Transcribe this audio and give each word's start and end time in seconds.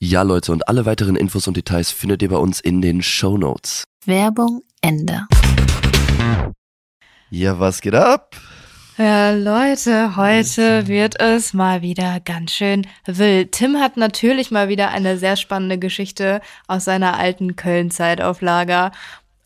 Ja, 0.00 0.22
Leute, 0.22 0.52
und 0.52 0.68
alle 0.68 0.86
weiteren 0.86 1.16
Infos 1.16 1.48
und 1.48 1.56
Details 1.56 1.90
findet 1.90 2.22
ihr 2.22 2.28
bei 2.28 2.36
uns 2.36 2.60
in 2.60 2.80
den 2.80 3.02
Show 3.02 3.36
Notes. 3.36 3.82
Werbung 4.04 4.62
Ende. 4.80 5.26
Ja, 7.30 7.58
was 7.58 7.80
geht 7.80 7.96
ab? 7.96 8.36
Ja, 8.96 9.32
Leute, 9.32 10.14
heute 10.14 10.86
wird 10.86 11.20
es 11.20 11.52
mal 11.52 11.82
wieder 11.82 12.20
ganz 12.20 12.52
schön 12.52 12.86
wild. 13.06 13.50
Tim 13.50 13.78
hat 13.78 13.96
natürlich 13.96 14.52
mal 14.52 14.68
wieder 14.68 14.90
eine 14.90 15.18
sehr 15.18 15.34
spannende 15.34 15.78
Geschichte 15.78 16.42
aus 16.68 16.84
seiner 16.84 17.18
alten 17.18 17.56
Köln-Zeit 17.56 18.20
auf 18.20 18.40
Lager. 18.40 18.92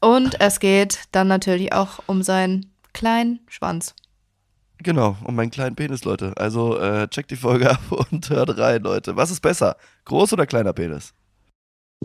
Und 0.03 0.39
es 0.39 0.61
geht 0.61 1.05
dann 1.13 1.29
natürlich 1.29 1.73
auch 1.73 2.01
um 2.07 2.23
seinen 2.23 2.71
kleinen 2.93 3.41
Schwanz. 3.49 3.95
Genau, 4.83 5.17
um 5.25 5.35
meinen 5.37 5.51
kleinen 5.51 5.77
Penis, 5.77 6.05
Leute. 6.05 6.33
Also 6.37 6.79
äh, 6.79 7.07
checkt 7.09 7.31
die 7.31 7.37
Folge 7.37 7.71
ab 7.73 7.81
und 8.11 8.29
hört 8.31 8.59
rein, 8.59 8.83
Leute. 8.83 9.17
Was 9.17 9.31
ist 9.31 9.41
besser? 9.41 9.77
Groß 10.05 10.33
oder 10.33 10.47
kleiner 10.47 10.73
Penis? 10.73 11.15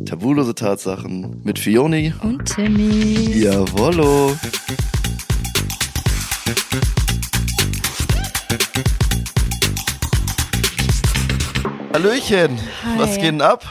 Tabulose 0.05 0.53
Tatsachen 0.53 1.41
mit 1.43 1.57
Fioni. 1.57 2.13
Und 2.21 2.45
Timmy. 2.45 3.39
Jawollo. 3.41 4.35
Hallöchen. 11.93 12.57
Hi. 12.83 12.99
Was 12.99 13.15
geht 13.15 13.25
denn 13.25 13.41
ab? 13.41 13.63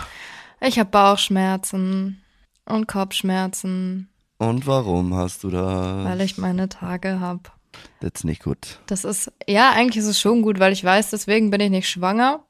Ich 0.60 0.78
habe 0.78 0.90
Bauchschmerzen 0.90 2.22
und 2.64 2.88
Kopfschmerzen, 2.88 4.08
Und 4.38 4.66
warum 4.66 5.14
hast 5.14 5.44
du 5.44 5.50
das? 5.50 6.04
weil 6.04 6.20
ich 6.22 6.38
meine 6.38 6.68
Tage 6.68 7.20
hab. 7.20 7.55
Das 8.00 8.12
ist 8.14 8.24
nicht 8.24 8.42
gut. 8.42 8.80
Das 8.86 9.04
ist, 9.04 9.32
ja, 9.46 9.70
eigentlich 9.70 9.98
ist 9.98 10.10
es 10.10 10.20
schon 10.20 10.42
gut, 10.42 10.58
weil 10.58 10.72
ich 10.72 10.84
weiß, 10.84 11.10
deswegen 11.10 11.50
bin 11.50 11.60
ich 11.60 11.70
nicht 11.70 11.88
schwanger. 11.88 12.44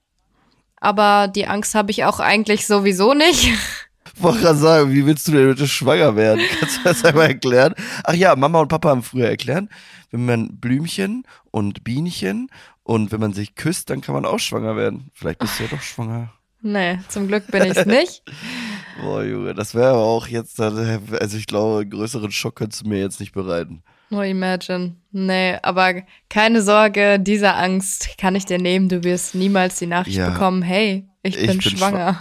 Aber 0.78 1.28
die 1.28 1.46
Angst 1.46 1.74
habe 1.74 1.90
ich 1.90 2.04
auch 2.04 2.20
eigentlich 2.20 2.66
sowieso 2.66 3.14
nicht. 3.14 3.52
Ich 4.14 4.22
wollte 4.22 4.40
gerade 4.40 4.58
sagen, 4.58 4.92
wie 4.92 5.04
willst 5.04 5.28
du 5.28 5.32
denn 5.32 5.48
bitte 5.48 5.66
schwanger 5.66 6.16
werden? 6.16 6.42
Kannst 6.60 6.78
du 6.78 6.82
das 6.84 7.04
einmal 7.04 7.28
erklären? 7.28 7.74
Ach 8.04 8.14
ja, 8.14 8.34
Mama 8.36 8.60
und 8.60 8.68
Papa 8.68 8.90
haben 8.90 9.02
früher 9.02 9.28
erklärt, 9.28 9.68
wenn 10.10 10.24
man 10.24 10.58
Blümchen 10.58 11.24
und 11.50 11.84
Bienchen 11.84 12.48
und 12.82 13.12
wenn 13.12 13.20
man 13.20 13.32
sich 13.32 13.54
küsst, 13.54 13.90
dann 13.90 14.00
kann 14.00 14.14
man 14.14 14.24
auch 14.24 14.38
schwanger 14.38 14.76
werden. 14.76 15.10
Vielleicht 15.14 15.40
bist 15.40 15.58
du 15.58 15.64
ja 15.64 15.70
doch 15.70 15.82
schwanger. 15.82 16.32
Nee, 16.62 16.98
zum 17.08 17.28
Glück 17.28 17.46
bin 17.48 17.64
ich 17.64 17.76
es 17.76 17.86
nicht. 17.86 18.22
Boah, 19.00 19.22
Junge, 19.22 19.54
das 19.54 19.74
wäre 19.74 19.90
aber 19.90 20.04
auch 20.04 20.26
jetzt, 20.26 20.58
also 20.60 21.36
ich 21.36 21.46
glaube, 21.46 21.82
einen 21.82 21.90
größeren 21.90 22.32
Schock 22.32 22.56
könntest 22.56 22.84
du 22.84 22.88
mir 22.88 22.98
jetzt 22.98 23.20
nicht 23.20 23.32
bereiten. 23.32 23.82
Nur 24.10 24.24
imagine. 24.24 24.94
Nee, 25.10 25.56
aber 25.62 26.02
keine 26.28 26.62
Sorge, 26.62 27.18
diese 27.18 27.54
Angst 27.54 28.16
kann 28.18 28.34
ich 28.36 28.44
dir 28.44 28.58
nehmen. 28.58 28.88
Du 28.88 29.02
wirst 29.02 29.34
niemals 29.34 29.76
die 29.78 29.86
Nachricht 29.86 30.16
Ja. 30.18 30.30
bekommen, 30.30 30.62
hey, 30.62 31.08
ich, 31.22 31.36
Ich 31.36 31.46
bin, 31.46 31.58
bin 31.58 31.62
schwanger. 31.62 32.18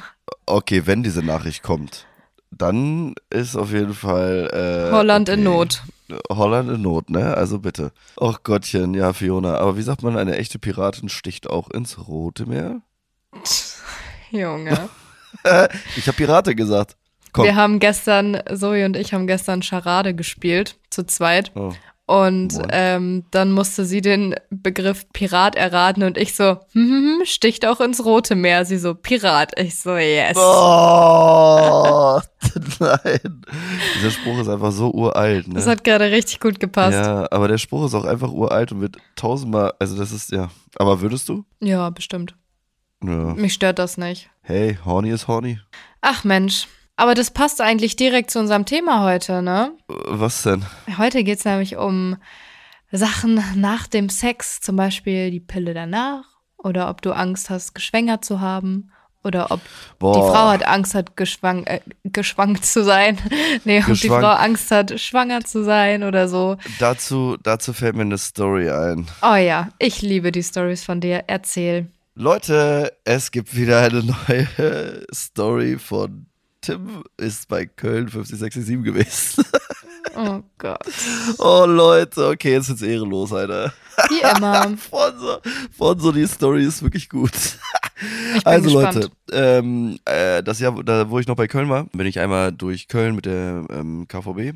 Okay, 0.48 0.84
wenn 0.86 1.04
diese 1.04 1.22
Nachricht 1.24 1.62
kommt, 1.62 2.08
dann 2.52 3.14
ist 3.30 3.56
auf 3.56 3.72
jeden 3.72 3.94
Fall 3.94 4.50
äh, 4.90 4.92
Holland 4.92 5.30
in 5.30 5.46
okay. 5.46 5.58
Not. 5.58 5.84
Holland 6.30 6.70
in 6.72 6.82
Not, 6.82 7.10
ne? 7.10 7.36
Also 7.36 7.60
bitte. 7.60 7.92
Och 8.20 8.44
Gottchen, 8.44 8.94
ja, 8.94 9.14
Fiona. 9.14 9.58
Aber 9.58 9.78
wie 9.78 9.82
sagt 9.82 10.02
man, 10.04 10.18
eine 10.18 10.38
echte 10.38 10.58
Piratin 10.60 11.10
sticht 11.10 11.50
auch 11.50 11.70
ins 11.72 12.08
Rote 12.08 12.46
Meer? 12.48 12.82
Junge. 14.32 14.90
Ich 15.96 16.08
habe 16.08 16.16
Pirate 16.18 16.56
gesagt. 16.56 16.96
Komm. 17.32 17.44
Wir 17.46 17.56
haben 17.56 17.80
gestern, 17.80 18.42
Zoe 18.56 18.86
und 18.86 18.96
ich 18.96 19.14
haben 19.14 19.28
gestern 19.28 19.62
Charade 19.62 20.16
gespielt, 20.16 20.78
zu 20.96 21.06
zweit. 21.06 21.52
Oh. 21.56 21.72
Und 22.08 22.62
ähm, 22.70 23.26
dann 23.32 23.52
musste 23.52 23.84
sie 23.84 24.00
den 24.00 24.36
Begriff 24.52 25.10
Pirat 25.12 25.56
erraten 25.56 26.04
und 26.04 26.20
ich 26.20 26.36
so, 26.36 26.44
hm, 26.44 26.60
hm, 26.74 27.18
hm, 27.18 27.26
sticht 27.26 27.66
auch 27.66 27.82
ins 27.82 28.06
Rote 28.06 28.36
Meer. 28.36 28.64
Sie 28.64 28.78
so, 28.78 28.94
Pirat. 28.94 29.60
Ich 29.60 29.80
so, 29.80 29.96
yes. 29.96 30.38
Oh, 30.38 32.20
nein. 32.80 33.42
Dieser 33.98 34.12
Spruch 34.12 34.40
ist 34.40 34.50
einfach 34.50 34.72
so 34.72 34.92
uralt, 34.92 35.48
ne? 35.48 35.56
Das 35.56 35.66
hat 35.66 35.84
gerade 35.84 36.12
richtig 36.12 36.40
gut 36.40 36.60
gepasst. 36.60 36.94
Ja. 36.94 37.22
ja, 37.22 37.28
aber 37.32 37.48
der 37.48 37.58
Spruch 37.58 37.86
ist 37.86 37.96
auch 37.96 38.06
einfach 38.06 38.32
uralt 38.32 38.72
und 38.72 38.82
wird 38.82 38.98
tausendmal, 39.16 39.74
also 39.80 39.98
das 39.98 40.12
ist, 40.12 40.32
ja. 40.32 40.52
Aber 40.76 41.02
würdest 41.02 41.28
du? 41.28 41.44
bestimmt. 41.90 42.36
Ja. 43.04 43.34
Mich 43.34 43.56
stört 43.56 43.80
das 43.80 43.98
nicht. 43.98 44.30
Hey, 44.42 44.78
horny 44.86 45.10
ist 45.10 45.28
horny. 45.28 45.60
Ach 46.02 46.24
Mensch. 46.24 46.68
Aber 46.98 47.14
das 47.14 47.32
passt 47.32 47.60
eigentlich 47.62 47.96
direkt 47.96 48.32
zu 48.32 48.40
unserem 48.40 48.66
Thema 48.66 49.04
heute, 49.04 49.42
ne? 49.42 49.74
Was 49.88 50.44
denn? 50.44 50.66
Heute 50.98 51.24
geht's 51.24 51.46
nämlich 51.46 51.76
um 51.76 52.18
Sachen 52.92 53.44
nach 53.56 53.88
dem 53.88 54.10
Sex, 54.10 54.62
zum 54.62 54.78
Beispiel 54.78 55.32
die 55.32 55.42
Pille 55.42 55.74
danach 55.74 56.24
oder 56.58 56.90
ob 56.90 57.02
du 57.02 57.12
Angst 57.12 57.50
hast, 57.50 57.76
geschwängert 57.76 58.24
zu 58.24 58.40
haben 58.40 58.92
oder 59.24 59.52
ob 59.52 59.60
Boah. 60.00 60.14
die 60.14 60.22
Frau 60.22 60.48
hat 60.50 60.66
Angst 60.68 60.94
hat, 60.96 61.18
geschwang, 61.18 61.66
äh, 61.66 61.82
geschwankt 62.04 62.66
zu 62.66 62.84
sein. 62.84 63.18
nee, 63.66 63.80
ob 63.80 63.86
die 63.88 63.92
Geschwankt. 63.94 64.26
Frau 64.26 64.34
Angst 64.34 64.72
hat, 64.72 65.00
schwanger 65.00 65.42
zu 65.42 65.64
sein 65.64 66.04
oder 66.04 66.28
so. 66.30 66.58
Dazu, 66.80 67.36
dazu 67.42 67.74
fällt 67.74 67.96
mir 67.96 68.04
eine 68.04 68.18
Story 68.18 68.70
ein. 68.70 69.08
Oh 69.22 69.36
ja, 69.36 69.70
ich 69.80 70.02
liebe 70.02 70.32
die 70.32 70.44
Stories 70.44 70.84
von 70.84 71.02
dir. 71.02 71.24
Erzähl. 71.28 71.88
Leute, 72.14 72.94
es 73.04 73.32
gibt 73.32 73.56
wieder 73.56 73.82
eine 73.82 74.04
neue 74.04 75.06
Story 75.14 75.78
von 75.78 76.28
Tim 76.66 77.04
ist 77.18 77.48
bei 77.48 77.68
Köln 77.68 78.10
5067 78.10 78.84
gewesen. 78.84 79.46
Oh 80.18 80.42
Gott. 80.60 80.80
Oh 81.40 81.66
Leute, 81.68 82.30
okay, 82.30 82.54
jetzt 82.54 82.70
wird's 82.70 82.82
ehrenlos, 82.82 83.34
Alter. 83.34 83.74
Wie 84.08 84.22
immer. 84.22 84.78
Fonso, 84.78 85.40
Fonso, 85.78 86.14
die 86.14 86.26
Story 86.26 86.64
ist 86.64 86.82
wirklich 86.82 87.10
gut. 87.10 87.34
Also 88.46 88.80
gespannt. 88.80 88.96
Leute, 88.96 89.12
ähm, 89.34 90.00
äh, 90.06 90.42
das 90.42 90.62
Jahr, 90.62 90.82
da, 90.86 91.10
wo 91.10 91.20
ich 91.20 91.28
noch 91.28 91.36
bei 91.36 91.48
Köln 91.48 91.68
war, 91.68 91.86
bin 91.92 92.08
ich 92.08 92.20
einmal 92.20 92.54
durch 92.54 92.88
Köln 92.88 93.16
mit 93.16 93.26
der 93.26 93.66
ähm, 93.70 94.08
KVB 94.08 94.56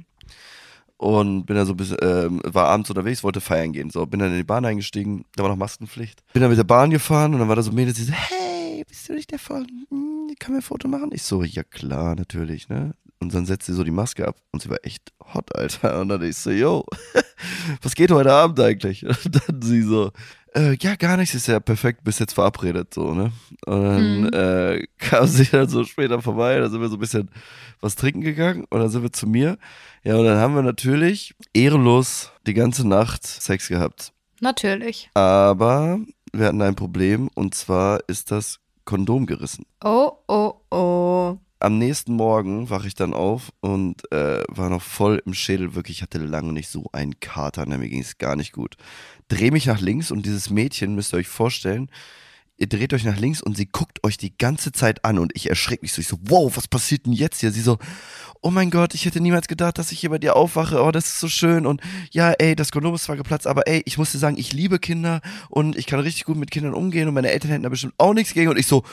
und 0.96 1.46
bin 1.46 1.58
dann 1.58 1.66
so 1.66 1.74
ein 1.74 1.78
bisschen, 1.78 1.98
ähm, 2.02 2.42
war 2.46 2.68
abends 2.68 2.90
unterwegs, 2.90 3.24
wollte 3.24 3.42
feiern 3.42 3.74
gehen. 3.74 3.90
So, 3.90 4.06
bin 4.06 4.22
dann 4.22 4.32
in 4.32 4.38
die 4.38 4.44
Bahn 4.44 4.64
eingestiegen, 4.64 5.26
da 5.36 5.44
war 5.44 5.50
noch 5.50 5.58
Maskenpflicht. 5.58 6.24
Bin 6.32 6.42
dann 6.42 6.52
mit 6.52 6.58
der 6.58 6.64
Bahn 6.64 6.90
gefahren 6.90 7.34
und 7.34 7.40
dann 7.40 7.50
war 7.50 7.58
da 7.58 7.64
so 7.64 7.72
ein 7.72 7.76
Mädel, 7.76 7.94
die 7.94 8.04
so, 8.04 8.14
hey, 8.14 8.86
bist 8.88 9.10
du 9.10 9.14
nicht 9.14 9.32
der 9.32 9.40
von, 9.40 9.68
hm, 9.90 10.19
kann 10.36 10.52
mir 10.54 10.60
ein 10.60 10.64
Foto 10.64 10.88
machen? 10.88 11.10
Ich 11.14 11.24
so, 11.24 11.44
ja 11.44 11.64
klar, 11.64 12.16
natürlich, 12.16 12.70
ne? 12.70 12.94
Und 13.22 13.34
dann 13.34 13.46
setzt 13.46 13.66
sie 13.66 13.74
so 13.74 13.84
die 13.84 13.92
Maske 13.92 14.26
ab 14.28 14.38
und 14.52 14.62
sie 14.62 14.70
war 14.70 14.78
echt 14.84 15.12
hot, 15.34 15.54
Alter. 15.56 16.00
Und 16.00 16.08
dann 16.10 16.22
ich 16.24 16.38
so, 16.38 16.52
yo, 16.52 16.86
was 17.82 17.94
geht 17.96 18.12
heute 18.12 18.32
Abend 18.32 18.60
eigentlich? 18.60 19.06
Und 19.06 19.18
dann 19.50 19.62
sie 19.62 19.82
so, 19.82 20.12
äh, 20.56 20.78
ja, 20.80 20.96
gar 20.96 21.18
nichts, 21.18 21.36
ist 21.36 21.48
ja 21.48 21.60
perfekt, 21.60 22.04
bis 22.06 22.20
jetzt 22.20 22.34
verabredet, 22.34 22.94
so, 22.94 23.14
ne? 23.14 23.32
Und 23.66 23.84
dann 23.84 24.22
Mhm. 24.22 24.30
äh, 24.34 24.88
kam 24.98 25.28
sie 25.28 25.46
dann 25.46 25.68
so 25.68 25.84
später 25.84 26.22
vorbei, 26.22 26.60
da 26.60 26.70
sind 26.70 26.80
wir 26.80 26.88
so 26.88 26.96
ein 26.96 27.00
bisschen 27.02 27.30
was 27.82 27.96
trinken 27.98 28.22
gegangen 28.22 28.66
und 28.70 28.80
dann 28.80 28.90
sind 28.90 29.04
wir 29.04 29.12
zu 29.12 29.28
mir. 29.28 29.58
Ja, 30.04 30.16
und 30.16 30.26
dann 30.26 30.38
haben 30.38 30.56
wir 30.56 30.64
natürlich 30.64 31.36
ehrenlos 31.54 32.32
die 32.48 32.54
ganze 32.54 32.88
Nacht 32.88 33.28
Sex 33.28 33.68
gehabt. 33.68 34.14
Natürlich. 34.40 35.10
Aber 35.14 36.00
wir 36.32 36.46
hatten 36.46 36.62
ein 36.62 36.76
Problem 36.76 37.30
und 37.36 37.54
zwar 37.54 38.00
ist 38.08 38.32
das 38.32 38.60
Kondom 38.90 39.28
gerissen. 39.28 39.68
Oh, 39.84 40.14
oh, 40.28 40.54
oh. 40.72 41.38
Am 41.60 41.78
nächsten 41.78 42.16
Morgen 42.16 42.72
wache 42.72 42.88
ich 42.88 42.96
dann 42.96 43.14
auf 43.14 43.54
und 43.60 44.12
äh, 44.12 44.42
war 44.48 44.72
noch 44.72 44.82
voll 44.82 45.22
im 45.28 45.36
Schädel. 45.36 45.76
Wirklich, 45.76 45.98
ich 45.98 46.02
hatte 46.02 46.18
lange 46.18 46.54
nicht 46.54 46.70
so 46.70 46.90
einen 46.92 47.20
Kater. 47.20 47.68
Ne? 47.68 47.78
Mir 47.78 47.90
ging 47.90 48.02
es 48.02 48.18
gar 48.18 48.36
nicht 48.36 48.52
gut. 48.52 48.78
Dreh 49.28 49.52
mich 49.52 49.68
nach 49.68 49.80
links 49.80 50.10
und 50.10 50.26
dieses 50.26 50.50
Mädchen, 50.50 50.96
müsst 50.96 51.14
ihr 51.14 51.18
euch 51.18 51.28
vorstellen, 51.28 51.92
ihr 52.60 52.68
dreht 52.68 52.94
euch 52.94 53.06
nach 53.06 53.18
links 53.18 53.42
und 53.42 53.56
sie 53.58 53.66
guckt 53.66 54.04
euch 54.04 54.18
die 54.18 54.38
ganze 54.38 54.72
Zeit 54.72 55.04
an 55.06 55.18
und 55.18 55.32
ich 55.36 55.50
erschrecke 55.50 55.82
mich 55.82 55.94
so. 55.94 56.02
Ich 56.02 56.08
so, 56.08 56.18
wow, 56.22 56.56
was 56.56 56.68
passiert 56.68 57.06
denn 57.06 57.14
jetzt 57.14 57.40
hier? 57.40 57.52
Sie 57.52 57.62
so, 57.62 57.78
oh 58.42 58.52
mein 58.52 58.70
Gott, 58.70 58.94
ich 58.94 59.06
hätte 59.06 59.22
niemals 59.22 59.48
gedacht, 59.48 59.78
dass 59.78 59.92
ich 59.92 60.00
hier 60.02 60.10
bei 60.10 60.18
dir 60.18 60.36
aufwache. 60.36 60.82
Oh, 60.84 60.92
das 60.92 61.08
ist 61.08 61.20
so 61.20 61.30
schön. 61.30 61.66
Und 61.66 61.82
ja, 62.12 62.32
ey, 62.32 62.56
das 62.56 62.72
Kondom 62.72 62.94
ist 62.96 63.06
zwar 63.06 63.16
geplatzt, 63.16 63.48
aber 63.48 63.68
ey, 63.68 63.82
ich 63.86 63.98
muss 63.98 64.12
dir 64.12 64.18
sagen, 64.20 64.38
ich 64.38 64.54
liebe 64.54 64.78
Kinder 64.78 65.22
und 65.50 65.78
ich 65.78 65.86
kann 65.88 66.00
richtig 66.02 66.26
gut 66.26 66.38
mit 66.38 66.52
Kindern 66.52 66.74
umgehen 66.74 67.08
und 67.08 67.14
meine 67.14 67.32
Eltern 67.32 67.52
hätten 67.52 67.64
da 67.64 67.70
bestimmt 67.70 67.94
auch 67.98 68.14
nichts 68.14 68.34
gegen. 68.34 68.50
Und 68.50 68.58
ich 68.60 68.68
so, 68.68 68.84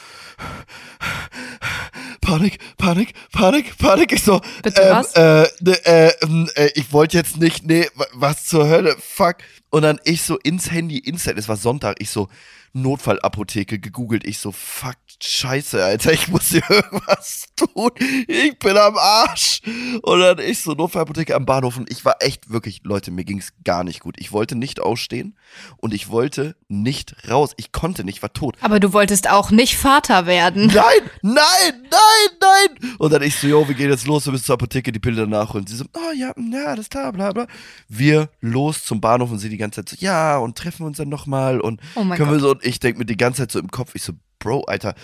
Panik, 2.21 2.59
Panik, 2.77 3.15
Panik, 3.33 3.77
Panik. 3.79 4.13
Ich 4.13 4.23
so, 4.23 4.41
Bitte 4.63 4.81
ähm, 4.83 4.97
was? 4.97 5.15
Äh, 5.15 5.49
ne, 5.61 5.87
äh, 5.87 6.09
äh, 6.57 6.71
ich 6.75 6.93
wollte 6.93 7.17
jetzt 7.17 7.37
nicht, 7.37 7.65
nee, 7.67 7.87
wa- 7.95 8.07
was 8.15 8.45
zur 8.45 8.69
Hölle, 8.69 8.97
fuck. 8.99 9.37
Und 9.77 9.83
dann 9.83 10.01
ich 10.05 10.23
so 10.23 10.39
ins 10.39 10.71
Handy, 10.71 10.97
instant, 10.97 11.39
es 11.39 11.49
war 11.49 11.59
Sonntag, 11.59 11.97
ich 11.99 12.09
so, 12.09 12.31
Notfallapotheke 12.73 13.79
gegoogelt, 13.79 14.27
ich 14.27 14.39
so, 14.39 14.51
fuck, 14.51 14.97
scheiße, 15.23 15.83
Alter, 15.85 16.13
ich 16.13 16.29
muss 16.29 16.49
hier 16.49 16.63
irgendwas 16.71 17.47
tun, 17.57 17.91
ich 18.27 18.59
bin 18.59 18.77
am 18.77 18.97
Arsch. 18.97 19.61
Und 20.03 20.21
dann 20.21 20.39
ich 20.39 20.61
so, 20.61 20.73
Notfallapotheke 20.73 21.35
am 21.35 21.45
Bahnhof 21.45 21.77
und 21.77 21.91
ich 21.91 22.07
war 22.07 22.17
echt 22.21 22.51
wirklich, 22.51 22.81
Leute, 22.85 23.11
mir 23.11 23.25
ging's 23.25 23.53
gar 23.65 23.85
nicht 23.85 24.01
gut. 24.01 24.17
Ich 24.19 24.33
wollte 24.33 24.57
nicht 24.57 24.81
ausstehen 24.81 25.37
und 25.77 25.93
ich 25.93 26.09
wollte 26.09 26.57
nicht 26.69 27.29
raus, 27.29 27.53
ich 27.59 27.73
konnte 27.73 28.03
nicht, 28.03 28.23
war 28.23 28.33
tot. 28.33 28.57
Aber 28.63 28.81
du 28.81 28.95
wolltest 28.95 29.29
auch 29.29 29.51
nicht 29.51 29.77
Vater 29.77 30.27
werden. 30.27 30.67
Nein, 30.67 31.11
nein, 31.21 31.45
nein, 31.91 32.39
nein. 32.41 32.95
Und 32.99 33.13
dann 33.13 33.23
ich 33.23 33.37
so, 33.37 33.47
yo, 33.47 33.69
wir 33.69 33.75
gehen 33.75 33.91
jetzt 33.91 34.07
los, 34.07 34.27
wir 34.27 34.33
müssen 34.33 34.45
zur 34.45 34.55
Apotheke 34.55 34.91
die 34.91 35.01
Pille 35.01 35.17
danach 35.17 35.53
holen. 35.53 35.67
Sie 35.67 35.77
so, 35.77 35.85
oh 35.95 36.13
ja, 36.15 36.33
ja, 36.37 36.65
alles 36.65 36.89
klar, 36.89 37.13
bla 37.13 37.33
bla. 37.33 37.47
Wir 37.89 38.31
los 38.41 38.85
zum 38.85 39.01
Bahnhof 39.01 39.31
und 39.31 39.39
sie 39.39 39.49
die 39.49 39.57
ganze 39.57 39.66
Zeit 39.73 39.89
so, 39.89 39.97
ja, 39.99 40.37
und 40.39 40.57
treffen 40.57 40.81
wir 40.81 40.87
uns 40.87 40.99
dann 40.99 41.09
nochmal 41.09 41.61
und 41.61 41.81
Oh 41.95 42.05
mein 42.05 42.17
können 42.19 42.31
wir 42.31 42.37
Gott. 42.39 42.43
so, 42.43 42.51
und 42.53 42.65
ich 42.67 42.81
denke 42.81 42.99
mir 43.01 43.07
die 43.07 43.17
ganze 43.17 43.43
Zeit 43.43 43.53
so 43.53 43.59
im 43.59 43.71
Kopf, 43.71 43.95
ich 43.95 44.03
so, 44.03 44.13
Bro, 44.39 44.63
Alter, 44.65 44.95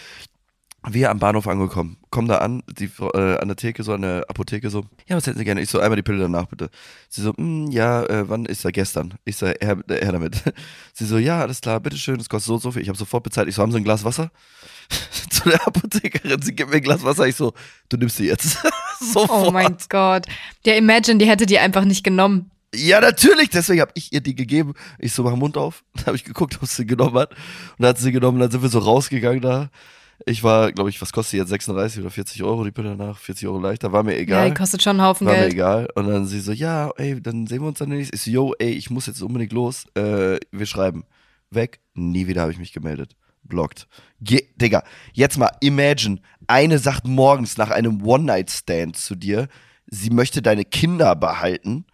wir 0.89 1.11
am 1.11 1.21
Bahnhof 1.21 1.47
angekommen, 1.47 1.97
kommen 2.11 2.27
da 2.27 2.39
an, 2.39 2.65
die 2.69 2.91
äh, 3.15 3.37
an 3.39 3.47
der 3.47 3.57
Theke, 3.57 3.85
so 3.85 3.93
an 3.95 4.03
der 4.03 4.25
Apotheke 4.29 4.69
so, 4.69 4.85
ja, 5.07 5.15
was 5.15 5.27
hätten 5.29 5.39
Sie 5.39 5.45
gerne? 5.45 5.61
Ich 5.63 5.71
so, 5.71 5.79
einmal 5.79 5.95
die 5.97 6.03
Pille 6.03 6.19
danach 6.19 6.47
bitte. 6.47 6.71
Sie 7.09 7.23
so, 7.23 7.33
mm, 7.37 7.71
ja, 7.71 8.03
äh, 8.03 8.29
wann 8.29 8.47
ist 8.47 8.65
er 8.65 8.73
gestern? 8.73 9.15
Ich 9.25 9.37
so, 9.37 9.47
her, 9.47 9.57
äh, 9.61 10.05
her 10.05 10.11
damit. 10.13 10.43
Sie 10.93 11.07
so, 11.07 11.19
ja, 11.19 11.41
alles 11.41 11.61
klar, 11.61 11.79
bitteschön, 11.79 12.19
das 12.19 12.29
kostet 12.29 12.49
so 12.49 12.55
und 12.55 12.63
so 12.63 12.73
viel. 12.73 12.83
Ich 12.83 12.89
habe 12.89 12.99
sofort 12.99 13.23
bezahlt. 13.23 13.49
Ich 13.49 13.55
so, 13.55 13.63
haben 13.63 13.71
Sie 13.71 13.79
ein 13.79 13.85
Glas 13.85 14.03
Wasser? 14.05 14.33
Zu 15.31 15.49
der 15.51 15.65
Apothekerin, 15.67 16.43
sie 16.43 16.55
gibt 16.55 16.71
mir 16.71 16.77
ein 16.77 16.83
Glas 16.83 17.05
Wasser. 17.05 17.27
Ich 17.29 17.37
so, 17.37 17.55
du 17.89 17.97
nimmst 17.97 18.17
sie 18.17 18.27
jetzt. 18.27 18.59
sofort. 19.01 19.31
Oh 19.49 19.51
mein 19.53 19.77
Gott. 19.89 20.27
Der 20.65 20.77
Imagine, 20.77 21.19
die 21.19 21.27
hätte 21.29 21.47
die 21.47 21.59
einfach 21.61 21.85
nicht 21.85 22.03
genommen. 22.05 22.51
Ja, 22.75 23.01
natürlich, 23.01 23.51
deswegen 23.51 23.81
habe 23.83 23.93
ich 23.95 24.13
ihr 24.13 24.21
die 24.21 24.35
gegeben. 24.35 24.75
Ich 24.99 25.13
so, 25.13 25.23
mach 25.23 25.37
Mund 25.37 25.57
auf. 25.59 25.85
Dann 25.95 26.07
habe 26.07 26.17
ich 26.17 26.25
geguckt, 26.25 26.59
ob 26.63 26.69
sie 26.69 26.87
genommen 26.87 27.17
hat. 27.19 27.31
Und 27.33 27.39
dann 27.81 27.89
hat 27.91 27.99
sie 27.99 28.13
genommen, 28.13 28.39
dann 28.41 28.51
sind 28.51 28.63
wir 28.63 28.69
so 28.71 28.79
rausgegangen 28.79 29.41
da. 29.43 29.71
Ich 30.25 30.43
war, 30.45 30.71
glaube 30.73 30.89
ich, 30.89 31.03
was 31.03 31.13
kostet 31.13 31.33
die 31.33 31.37
jetzt? 31.39 31.49
36 31.51 32.01
oder 32.01 32.11
40 32.11 32.43
Euro 32.45 32.63
die 32.65 32.71
Pille 32.71 32.97
danach? 32.97 33.19
40 33.19 33.49
Euro 33.49 33.59
leichter, 33.59 33.93
war 33.93 34.03
mir 34.05 34.15
Ja, 34.15 34.21
egal. 34.21 34.49
die 34.51 34.55
kostet 34.57 34.83
schon 34.83 34.99
einen 35.01 35.07
Haufen 35.07 35.27
war 35.27 35.35
mir 35.35 35.41
Geld. 35.41 35.53
egal. 35.55 35.89
Und 35.97 36.07
dann 36.09 36.27
sie 36.27 36.41
so, 36.41 36.53
ja, 36.53 36.91
ey, 36.97 37.21
dann 37.21 37.47
sehen 37.47 37.61
wir 37.61 37.69
uns 37.69 37.79
dann 37.81 37.89
nächstes. 37.89 38.21
Ich 38.21 38.25
so, 38.27 38.31
yo, 38.31 38.55
ey, 38.59 38.71
ich 38.71 38.89
muss 38.89 39.07
jetzt 39.07 39.21
unbedingt 39.21 39.53
los. 39.53 39.85
Äh, 39.95 40.39
wir 40.53 40.67
schreiben. 40.67 41.05
Weg. 41.51 41.81
Nie 41.95 42.27
wieder 42.29 42.43
habe 42.43 42.53
ich 42.53 42.59
mich 42.59 42.73
gemeldet. 42.73 43.17
Blockt. 43.43 43.89
Ge 44.21 44.47
Digga, 44.57 44.85
jetzt 45.13 45.37
mal 45.39 45.51
imagine, 45.61 46.21
eine 46.47 46.79
sagt 46.79 47.07
morgens 47.07 47.59
nach 47.59 47.71
einem 47.71 48.03
One-Night-Stand 48.07 48.97
zu 48.97 49.17
dir, 49.17 49.49
sie 49.89 50.11
möchte 50.11 50.41
deine 50.41 50.65
Kinder 50.65 51.17
behalten. 51.17 51.85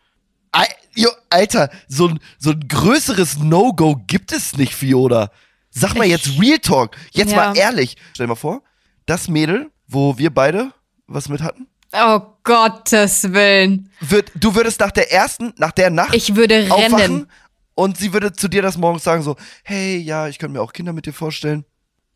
Alter, 1.30 1.70
so 1.88 2.08
ein, 2.08 2.18
so 2.38 2.50
ein 2.50 2.66
größeres 2.68 3.38
No-Go 3.38 4.00
gibt 4.06 4.32
es 4.32 4.56
nicht, 4.56 4.74
Fiona. 4.74 5.30
Sag 5.70 5.94
mal 5.94 6.06
jetzt 6.06 6.40
Real 6.40 6.58
Talk. 6.58 6.96
Jetzt 7.12 7.32
Ja. 7.32 7.36
mal 7.36 7.56
ehrlich. 7.56 7.96
Stell 8.14 8.24
dir 8.26 8.30
mal 8.30 8.34
vor, 8.34 8.62
das 9.06 9.28
Mädel, 9.28 9.70
wo 9.86 10.18
wir 10.18 10.30
beide 10.32 10.72
was 11.06 11.28
mit 11.28 11.40
hatten, 11.42 11.66
Oh 11.92 12.20
Gottes 12.44 13.32
Willen. 13.32 13.90
wird, 14.00 14.30
du 14.34 14.54
würdest 14.54 14.80
nach 14.80 14.90
der 14.90 15.10
ersten, 15.12 15.54
nach 15.56 15.72
der 15.72 15.88
Nacht 15.90 16.14
Ich 16.14 16.34
würde 16.36 16.66
aufwachen 16.70 16.94
rennen. 16.96 17.26
und 17.74 17.96
sie 17.96 18.12
würde 18.12 18.32
zu 18.32 18.48
dir 18.48 18.60
das 18.62 18.76
morgens 18.76 19.04
sagen 19.04 19.22
so, 19.22 19.36
hey, 19.62 19.96
ja, 19.98 20.28
ich 20.28 20.38
könnte 20.38 20.52
mir 20.58 20.62
auch 20.62 20.72
Kinder 20.74 20.92
mit 20.92 21.06
dir 21.06 21.14
vorstellen. 21.14 21.64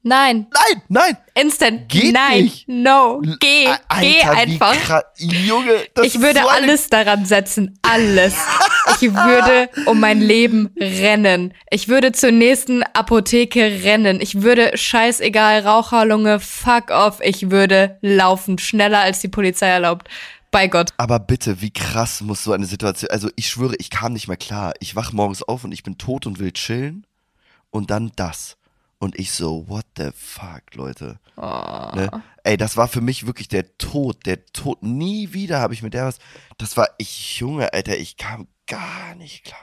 Nein. 0.05 0.49
Nein, 0.53 0.83
nein, 0.89 1.17
Instant. 1.35 1.89
Geht 1.89 2.13
Nein. 2.13 2.43
nicht. 2.43 2.69
No. 2.69 3.21
Geh. 3.21 3.37
Geh 3.39 3.69
Alter, 3.89 4.03
wie 4.03 4.23
einfach. 4.23 5.03
Junge, 5.17 5.75
das 5.95 6.07
Ich 6.07 6.15
ist 6.17 6.23
würde 6.23 6.41
so 6.41 6.49
alles 6.49 6.89
daran 6.89 7.25
setzen. 7.25 7.79
Alles. 7.83 8.35
Ich 9.01 9.15
würde 9.15 9.71
um 9.87 10.01
mein 10.01 10.21
Leben 10.21 10.71
rennen. 10.79 11.55
Ich 11.71 11.87
würde 11.89 12.11
zur 12.13 12.33
nächsten 12.33 12.83
Apotheke 12.83 13.85
rennen. 13.85 14.21
Ich 14.21 14.43
würde 14.43 14.77
scheißegal, 14.77 15.61
Raucherlunge, 15.61 16.41
fuck 16.41 16.91
off. 16.91 17.21
Ich 17.23 17.51
würde 17.51 17.99
laufen. 18.03 18.59
Schneller 18.59 19.01
als 19.01 19.21
die 19.21 19.29
Polizei 19.29 19.69
erlaubt. 19.69 20.09
Bei 20.51 20.67
Gott. 20.67 20.91
Aber 20.99 21.19
bitte, 21.19 21.63
wie 21.63 21.73
krass 21.73 22.21
muss 22.21 22.45
so 22.45 22.53
eine 22.53 22.67
Situation, 22.67 23.11
also 23.11 23.31
ich 23.37 23.49
schwöre, 23.49 23.75
ich 23.79 23.89
kam 23.89 24.13
nicht 24.13 24.29
mehr 24.29 24.37
klar. 24.37 24.75
Ich 24.81 24.95
wach 24.97 25.13
morgens 25.13 25.43
auf 25.43 25.65
und 25.65 25.73
ich 25.73 25.83
bin 25.83 25.97
tot 25.97 26.27
und 26.27 26.39
will 26.41 26.53
chillen 26.53 27.07
und 27.71 27.91
dann 27.91 28.13
das. 28.17 28.57
Und 29.03 29.19
ich 29.19 29.33
so, 29.33 29.69
what 29.69 29.85
the 29.97 30.11
fuck, 30.15 30.63
Leute. 30.75 31.19
Ne? 31.37 32.23
Ey, 32.45 32.57
das 32.57 32.77
war 32.77 32.87
für 32.87 33.01
mich 33.01 33.27
wirklich 33.27 33.49
der 33.49 33.77
Tod, 33.77 34.25
der 34.27 34.47
Tod. 34.47 34.81
Nie 34.85 35.33
wieder 35.33 35.59
habe 35.59 35.75
ich 35.75 35.83
mit 35.83 35.93
der 35.93 36.07
was. 36.07 36.21
Das 36.57 36.77
war 36.77 36.89
ich, 36.99 37.41
Junge, 37.41 37.73
Alter, 37.73 37.97
ich 37.97 38.17
kam 38.17 38.47
gar 38.69 39.17
nicht 39.17 39.43
klar. 39.43 39.59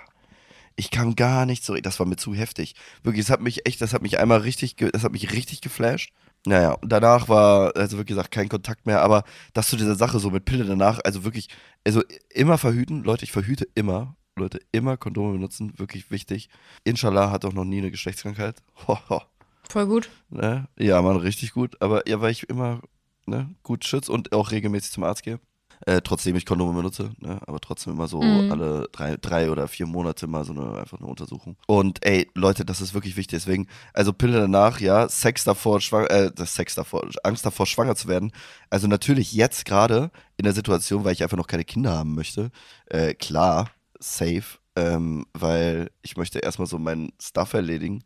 Ich 0.75 0.91
kam 0.91 1.15
gar 1.15 1.45
nicht 1.45 1.63
zurück. 1.63 1.83
Das 1.83 1.99
war 1.99 2.05
mir 2.05 2.17
zu 2.17 2.33
heftig. 2.35 2.75
Wirklich, 3.01 3.27
das 3.27 3.31
hat 3.31 3.39
mich 3.39 3.65
echt, 3.65 3.79
das 3.79 3.93
hat 3.93 4.01
mich 4.01 4.19
einmal 4.19 4.39
richtig, 4.39 4.75
das 4.75 5.05
hat 5.05 5.13
mich 5.13 5.31
richtig 5.31 5.61
geflasht. 5.61 6.11
Naja, 6.45 6.73
und 6.73 6.91
danach 6.91 7.29
war, 7.29 7.77
also 7.77 7.95
wirklich 7.95 8.17
gesagt, 8.17 8.31
kein 8.31 8.49
Kontakt 8.49 8.85
mehr, 8.85 9.01
aber 9.01 9.23
das 9.53 9.69
zu 9.69 9.77
dieser 9.77 9.95
Sache 9.95 10.19
so 10.19 10.31
mit 10.31 10.43
Pille 10.43 10.65
danach, 10.65 10.99
also 11.05 11.23
wirklich, 11.23 11.47
also 11.85 12.03
immer 12.29 12.57
verhüten, 12.57 13.03
Leute, 13.05 13.23
ich 13.23 13.31
verhüte 13.31 13.65
immer, 13.73 14.17
Leute, 14.39 14.59
immer 14.71 14.97
Kondome 14.97 15.33
benutzen, 15.33 15.73
wirklich 15.77 16.09
wichtig. 16.11 16.49
Inshallah 16.83 17.31
hat 17.31 17.45
auch 17.45 17.53
noch 17.53 17.65
nie 17.65 17.79
eine 17.79 17.91
Geschlechtskrankheit. 17.91 18.61
Ho, 18.87 18.97
ho. 19.09 19.21
Voll 19.69 19.85
gut. 19.87 20.09
Ne? 20.29 20.67
Ja, 20.77 21.01
Mann, 21.01 21.17
richtig 21.17 21.51
gut. 21.53 21.79
Aber 21.81 22.07
ja, 22.09 22.19
weil 22.21 22.31
ich 22.31 22.49
immer 22.49 22.81
ne, 23.27 23.53
gut 23.63 23.85
schütze 23.85 24.11
und 24.11 24.31
auch 24.33 24.51
regelmäßig 24.51 24.91
zum 24.91 25.03
Arzt 25.03 25.23
gehe. 25.23 25.39
Äh, 25.85 26.01
trotzdem 26.01 26.35
ich 26.35 26.45
Kondome 26.45 26.73
benutze, 26.73 27.11
ne? 27.19 27.39
aber 27.47 27.61
trotzdem 27.61 27.93
immer 27.93 28.07
so 28.09 28.21
Mhm. 28.21 28.51
alle 28.51 28.89
drei, 28.91 29.15
drei 29.15 29.49
oder 29.49 29.69
vier 29.69 29.85
Monate 29.85 30.27
mal 30.27 30.43
so 30.43 30.51
eine 30.51 30.77
einfach 30.77 30.97
eine 30.99 31.07
Untersuchung. 31.07 31.55
Und 31.67 32.05
ey, 32.05 32.29
Leute, 32.35 32.65
das 32.65 32.81
ist 32.81 32.93
wirklich 32.93 33.15
wichtig. 33.15 33.39
Deswegen, 33.39 33.67
also 33.93 34.11
Pille 34.11 34.39
danach, 34.41 34.81
ja, 34.81 35.07
Sex 35.07 35.45
davor, 35.45 35.79
schwang, 35.79 36.05
äh, 36.07 36.31
das 36.35 36.53
Sex 36.55 36.75
davor, 36.75 37.07
Angst 37.23 37.45
davor, 37.45 37.65
schwanger 37.65 37.95
zu 37.95 38.09
werden. 38.09 38.33
Also 38.69 38.87
natürlich 38.87 39.31
jetzt 39.31 39.63
gerade 39.63 40.11
in 40.35 40.43
der 40.43 40.53
Situation, 40.53 41.05
weil 41.05 41.13
ich 41.13 41.23
einfach 41.23 41.37
noch 41.37 41.47
keine 41.47 41.63
Kinder 41.63 41.91
haben 41.97 42.13
möchte, 42.13 42.51
äh, 42.87 43.13
klar, 43.13 43.69
safe, 43.99 44.57
ähm, 44.75 45.25
weil 45.33 45.91
ich 46.01 46.17
möchte 46.17 46.39
erstmal 46.39 46.67
so 46.67 46.79
meinen 46.79 47.11
Stuff 47.21 47.53
erledigen 47.53 48.03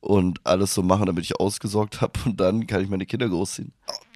und 0.00 0.40
alles 0.44 0.74
so 0.74 0.82
machen, 0.82 1.06
damit 1.06 1.24
ich 1.24 1.38
ausgesorgt 1.38 2.00
habe 2.00 2.12
und 2.24 2.40
dann 2.40 2.66
kann 2.66 2.82
ich 2.82 2.88
meine 2.88 3.06
Kinder 3.06 3.28
großziehen. 3.28 3.72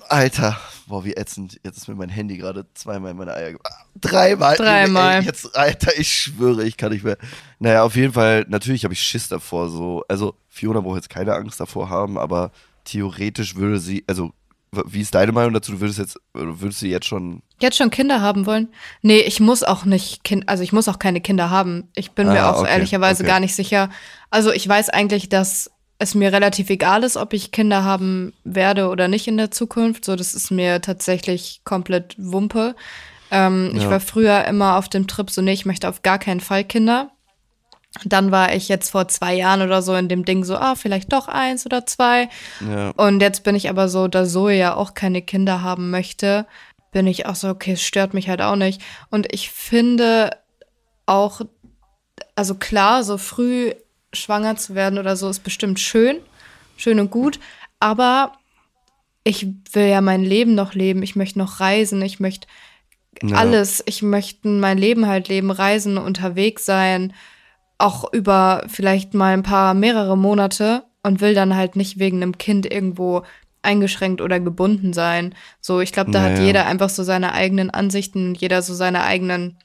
Alter, 0.09 0.57
boah, 0.87 1.05
wie 1.05 1.15
ätzend. 1.15 1.59
Jetzt 1.65 1.79
ist 1.79 1.89
mir 1.89 1.97
mein 1.97 2.09
Handy 2.09 2.37
gerade 2.37 2.65
zweimal 2.75 3.11
in 3.11 3.17
meine 3.17 3.35
Eier 3.35 3.51
ge- 3.53 3.61
ah, 3.65 3.71
Dreimal. 4.01 4.57
Dreimal. 4.57 5.19
Ey, 5.21 5.25
jetzt, 5.25 5.57
Alter, 5.57 5.99
ich 5.99 6.09
schwöre, 6.13 6.63
ich 6.65 6.77
kann 6.77 6.93
nicht 6.93 7.03
mehr. 7.03 7.19
Naja, 7.59 7.83
auf 7.83 7.97
jeden 7.97 8.13
Fall, 8.13 8.45
natürlich 8.49 8.85
habe 8.85 8.95
ich 8.95 9.03
Schiss 9.03 9.29
davor. 9.29 9.69
So. 9.69 10.05
Also, 10.07 10.37
Fiona 10.49 10.81
braucht 10.81 10.97
jetzt 10.97 11.11
keine 11.11 11.35
Angst 11.35 11.59
davor 11.59 11.91
haben, 11.91 12.19
aber 12.19 12.53
theoretisch 12.85 13.57
würde 13.57 13.81
sie, 13.81 14.05
also 14.07 14.33
Wie 14.87 15.01
ist 15.01 15.15
deine 15.15 15.33
Meinung 15.33 15.53
dazu? 15.55 15.73
Du 15.73 15.81
würdest 15.81 15.99
jetzt, 15.99 16.19
würdest 16.35 16.83
du 16.83 16.87
jetzt 16.87 17.07
schon. 17.07 17.43
Jetzt 17.61 17.77
schon 17.79 17.91
Kinder 17.91 18.21
haben 18.21 18.47
wollen? 18.47 18.69
Nee, 19.03 19.21
ich 19.21 19.41
muss 19.41 19.63
auch 19.63 19.85
nicht 19.85 20.25
Kind, 20.25 20.49
also 20.49 20.63
ich 20.63 20.73
muss 20.73 20.89
auch 20.89 20.99
keine 20.99 21.21
Kinder 21.21 21.51
haben. 21.51 21.89
Ich 21.95 22.11
bin 22.13 22.29
Ah, 22.29 22.33
mir 22.33 22.47
auch 22.49 22.61
okay, 22.61 22.71
ehrlicherweise 22.73 23.23
okay. 23.23 23.31
gar 23.33 23.41
nicht 23.41 23.55
sicher. 23.55 23.91
Also 24.31 24.53
ich 24.53 24.69
weiß 24.69 24.91
eigentlich, 24.91 25.29
dass 25.29 25.71
es 25.99 26.15
mir 26.15 26.31
relativ 26.33 26.69
egal 26.69 27.05
ist, 27.05 27.17
ob 27.17 27.33
ich 27.33 27.53
Kinder 27.53 27.83
haben 27.83 28.35
werde 28.45 28.89
oder 28.91 29.09
nicht 29.09 29.27
in 29.29 29.39
der 29.39 29.51
Zukunft. 29.51 30.05
So, 30.05 30.15
das 30.17 30.35
ist 30.35 30.51
mir 30.51 30.83
tatsächlich 30.83 31.63
komplett 31.65 32.15
Wumpe. 32.19 32.77
Ähm, 33.31 33.73
Ich 33.75 33.83
Ja. 33.85 33.91
war 33.91 34.01
früher 34.01 34.45
immer 34.45 34.77
auf 34.77 34.89
dem 34.91 35.07
Trip 35.07 35.31
so, 35.31 35.41
nee, 35.43 35.53
ich 35.55 35.65
möchte 35.67 35.89
auf 35.89 36.03
gar 36.03 36.19
keinen 36.19 36.41
Fall 36.41 36.65
Kinder. 36.65 37.11
Dann 38.05 38.31
war 38.31 38.55
ich 38.55 38.69
jetzt 38.69 38.91
vor 38.91 39.09
zwei 39.09 39.35
Jahren 39.35 39.63
oder 39.63 39.83
so 39.83 39.95
in 39.95 40.09
dem 40.09 40.25
Ding 40.25 40.45
so, 40.45 40.57
ah, 40.57 40.75
vielleicht 40.75 41.13
doch 41.13 41.29
eins 41.29 41.67
oder 41.67 41.87
zwei. 41.87 42.29
Ja. 42.61 42.91
Und 42.91 43.21
jetzt 43.21 43.43
bin 43.45 43.55
ich 43.55 43.69
aber 43.71 43.89
so, 43.89 44.09
da 44.09 44.25
Zoe 44.25 44.55
ja 44.55 44.75
auch 44.75 44.95
keine 44.95 45.23
Kinder 45.23 45.63
haben 45.63 45.91
möchte, 45.91 46.47
bin 46.93 47.07
ich 47.07 47.27
auch 47.27 47.35
so, 47.35 47.49
okay, 47.49 47.73
es 47.73 47.83
stört 47.83 48.15
mich 48.15 48.29
halt 48.29 48.41
auch 48.41 48.57
nicht. 48.57 48.81
Und 49.11 49.33
ich 49.33 49.51
finde 49.51 50.31
auch, 51.07 51.43
also 52.35 52.55
klar, 52.55 53.05
so 53.05 53.19
früh 53.19 53.73
schwanger 54.13 54.57
zu 54.57 54.75
werden 54.75 54.99
oder 54.99 55.17
so 55.17 55.29
ist 55.29 55.45
bestimmt 55.45 55.79
schön, 55.81 56.19
schön 56.77 57.01
und 57.01 57.11
gut, 57.11 57.39
aber 57.81 58.33
ich 59.25 59.47
will 59.73 59.89
ja 59.89 60.01
mein 60.01 60.23
Leben 60.23 60.55
noch 60.55 60.75
leben, 60.75 61.03
ich 61.03 61.17
möchte 61.17 61.39
noch 61.39 61.61
reisen, 61.61 62.01
ich 62.03 62.21
möchte 62.21 62.47
Ja. 63.23 63.37
alles, 63.37 63.83
ich 63.87 64.03
möchte 64.03 64.49
mein 64.49 64.79
Leben 64.79 65.07
halt 65.07 65.29
leben, 65.29 65.51
reisen, 65.51 65.99
unterwegs 65.99 66.65
sein, 66.65 67.13
auch 67.79 68.13
über 68.13 68.65
vielleicht 68.69 69.15
mal 69.15 69.33
ein 69.35 69.43
paar 69.43 69.75
mehrere 69.75 70.17
Monate 70.17 70.85
und 71.03 71.21
will 71.21 71.35
dann 71.35 71.55
halt 71.57 71.77
nicht 71.77 71.99
wegen 71.99 72.23
einem 72.23 72.39
Kind 72.39 72.71
irgendwo 72.71 73.23
eingeschränkt 73.63 74.21
oder 74.21 74.41
gebunden 74.41 74.93
sein. 74.93 75.35
So, 75.61 75.81
ich 75.81 75.93
glaube, 75.93 76.11
da 76.11 76.23
hat 76.23 76.33
Naja. 76.35 76.45
jeder 76.45 76.67
einfach 76.67 76.89
so 76.89 77.03
seine 77.03 77.33
eigenen 77.33 77.71
Ansichten, 77.71 78.35
jeder 78.35 78.63
so 78.63 78.75
seine 78.75 79.03
eigenen 79.03 79.59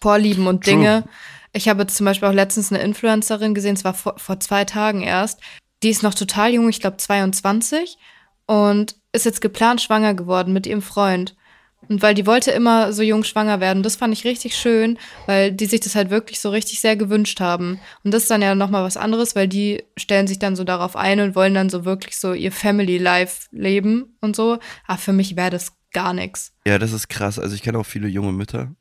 Vorlieben 0.00 0.46
und 0.46 0.64
True. 0.64 0.74
Dinge. 0.74 1.04
Ich 1.52 1.68
habe 1.68 1.82
jetzt 1.82 1.96
zum 1.96 2.06
Beispiel 2.06 2.28
auch 2.28 2.32
letztens 2.34 2.72
eine 2.72 2.82
Influencerin 2.82 3.54
gesehen, 3.54 3.74
es 3.74 3.84
war 3.84 3.94
vor, 3.94 4.14
vor 4.18 4.38
zwei 4.38 4.64
Tagen 4.64 5.02
erst. 5.02 5.40
Die 5.82 5.90
ist 5.90 6.02
noch 6.02 6.14
total 6.14 6.52
jung, 6.52 6.68
ich 6.68 6.80
glaube 6.80 6.98
22 6.98 7.98
und 8.46 8.94
ist 9.12 9.24
jetzt 9.24 9.40
geplant 9.40 9.80
schwanger 9.80 10.14
geworden 10.14 10.52
mit 10.52 10.66
ihrem 10.66 10.82
Freund. 10.82 11.34
Und 11.88 12.02
weil 12.02 12.14
die 12.14 12.26
wollte 12.26 12.50
immer 12.50 12.92
so 12.92 13.02
jung 13.02 13.24
schwanger 13.24 13.60
werden, 13.60 13.82
das 13.82 13.96
fand 13.96 14.12
ich 14.12 14.24
richtig 14.24 14.56
schön, 14.56 14.98
weil 15.26 15.52
die 15.52 15.66
sich 15.66 15.80
das 15.80 15.94
halt 15.94 16.10
wirklich 16.10 16.40
so 16.40 16.50
richtig 16.50 16.80
sehr 16.80 16.96
gewünscht 16.96 17.40
haben. 17.40 17.78
Und 18.02 18.12
das 18.12 18.22
ist 18.24 18.30
dann 18.30 18.42
ja 18.42 18.54
nochmal 18.54 18.84
was 18.84 18.96
anderes, 18.96 19.36
weil 19.36 19.48
die 19.48 19.84
stellen 19.96 20.26
sich 20.26 20.38
dann 20.38 20.56
so 20.56 20.64
darauf 20.64 20.96
ein 20.96 21.20
und 21.20 21.34
wollen 21.34 21.54
dann 21.54 21.70
so 21.70 21.84
wirklich 21.84 22.16
so 22.16 22.32
ihr 22.32 22.52
Family 22.52 22.98
Life 22.98 23.48
leben 23.52 24.16
und 24.20 24.34
so. 24.34 24.58
Aber 24.86 24.98
für 24.98 25.12
mich 25.12 25.36
wäre 25.36 25.50
das 25.50 25.72
gar 25.92 26.12
nichts. 26.12 26.52
Ja, 26.66 26.78
das 26.78 26.92
ist 26.92 27.08
krass. 27.08 27.38
Also 27.38 27.54
ich 27.54 27.62
kenne 27.62 27.78
auch 27.78 27.86
viele 27.86 28.08
junge 28.08 28.32
Mütter. 28.32 28.74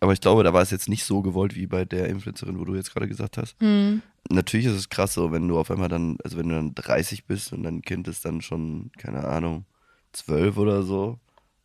Aber 0.00 0.12
ich 0.12 0.20
glaube, 0.20 0.44
da 0.44 0.52
war 0.52 0.62
es 0.62 0.70
jetzt 0.70 0.88
nicht 0.88 1.04
so 1.04 1.22
gewollt 1.22 1.54
wie 1.56 1.66
bei 1.66 1.84
der 1.84 2.08
Influencerin, 2.08 2.58
wo 2.58 2.64
du 2.64 2.74
jetzt 2.74 2.92
gerade 2.92 3.08
gesagt 3.08 3.38
hast. 3.38 3.56
Hm. 3.60 4.02
Natürlich 4.28 4.66
ist 4.66 4.74
es 4.74 4.88
krass 4.88 5.14
so, 5.14 5.32
wenn 5.32 5.48
du 5.48 5.58
auf 5.58 5.70
einmal 5.70 5.88
dann, 5.88 6.18
also 6.22 6.36
wenn 6.36 6.48
du 6.48 6.54
dann 6.54 6.74
30 6.74 7.24
bist 7.24 7.52
und 7.52 7.62
dein 7.62 7.82
Kind 7.82 8.08
ist 8.08 8.24
dann 8.24 8.40
schon, 8.40 8.90
keine 8.98 9.24
Ahnung, 9.24 9.64
12 10.12 10.58
oder 10.58 10.82
so. 10.82 11.18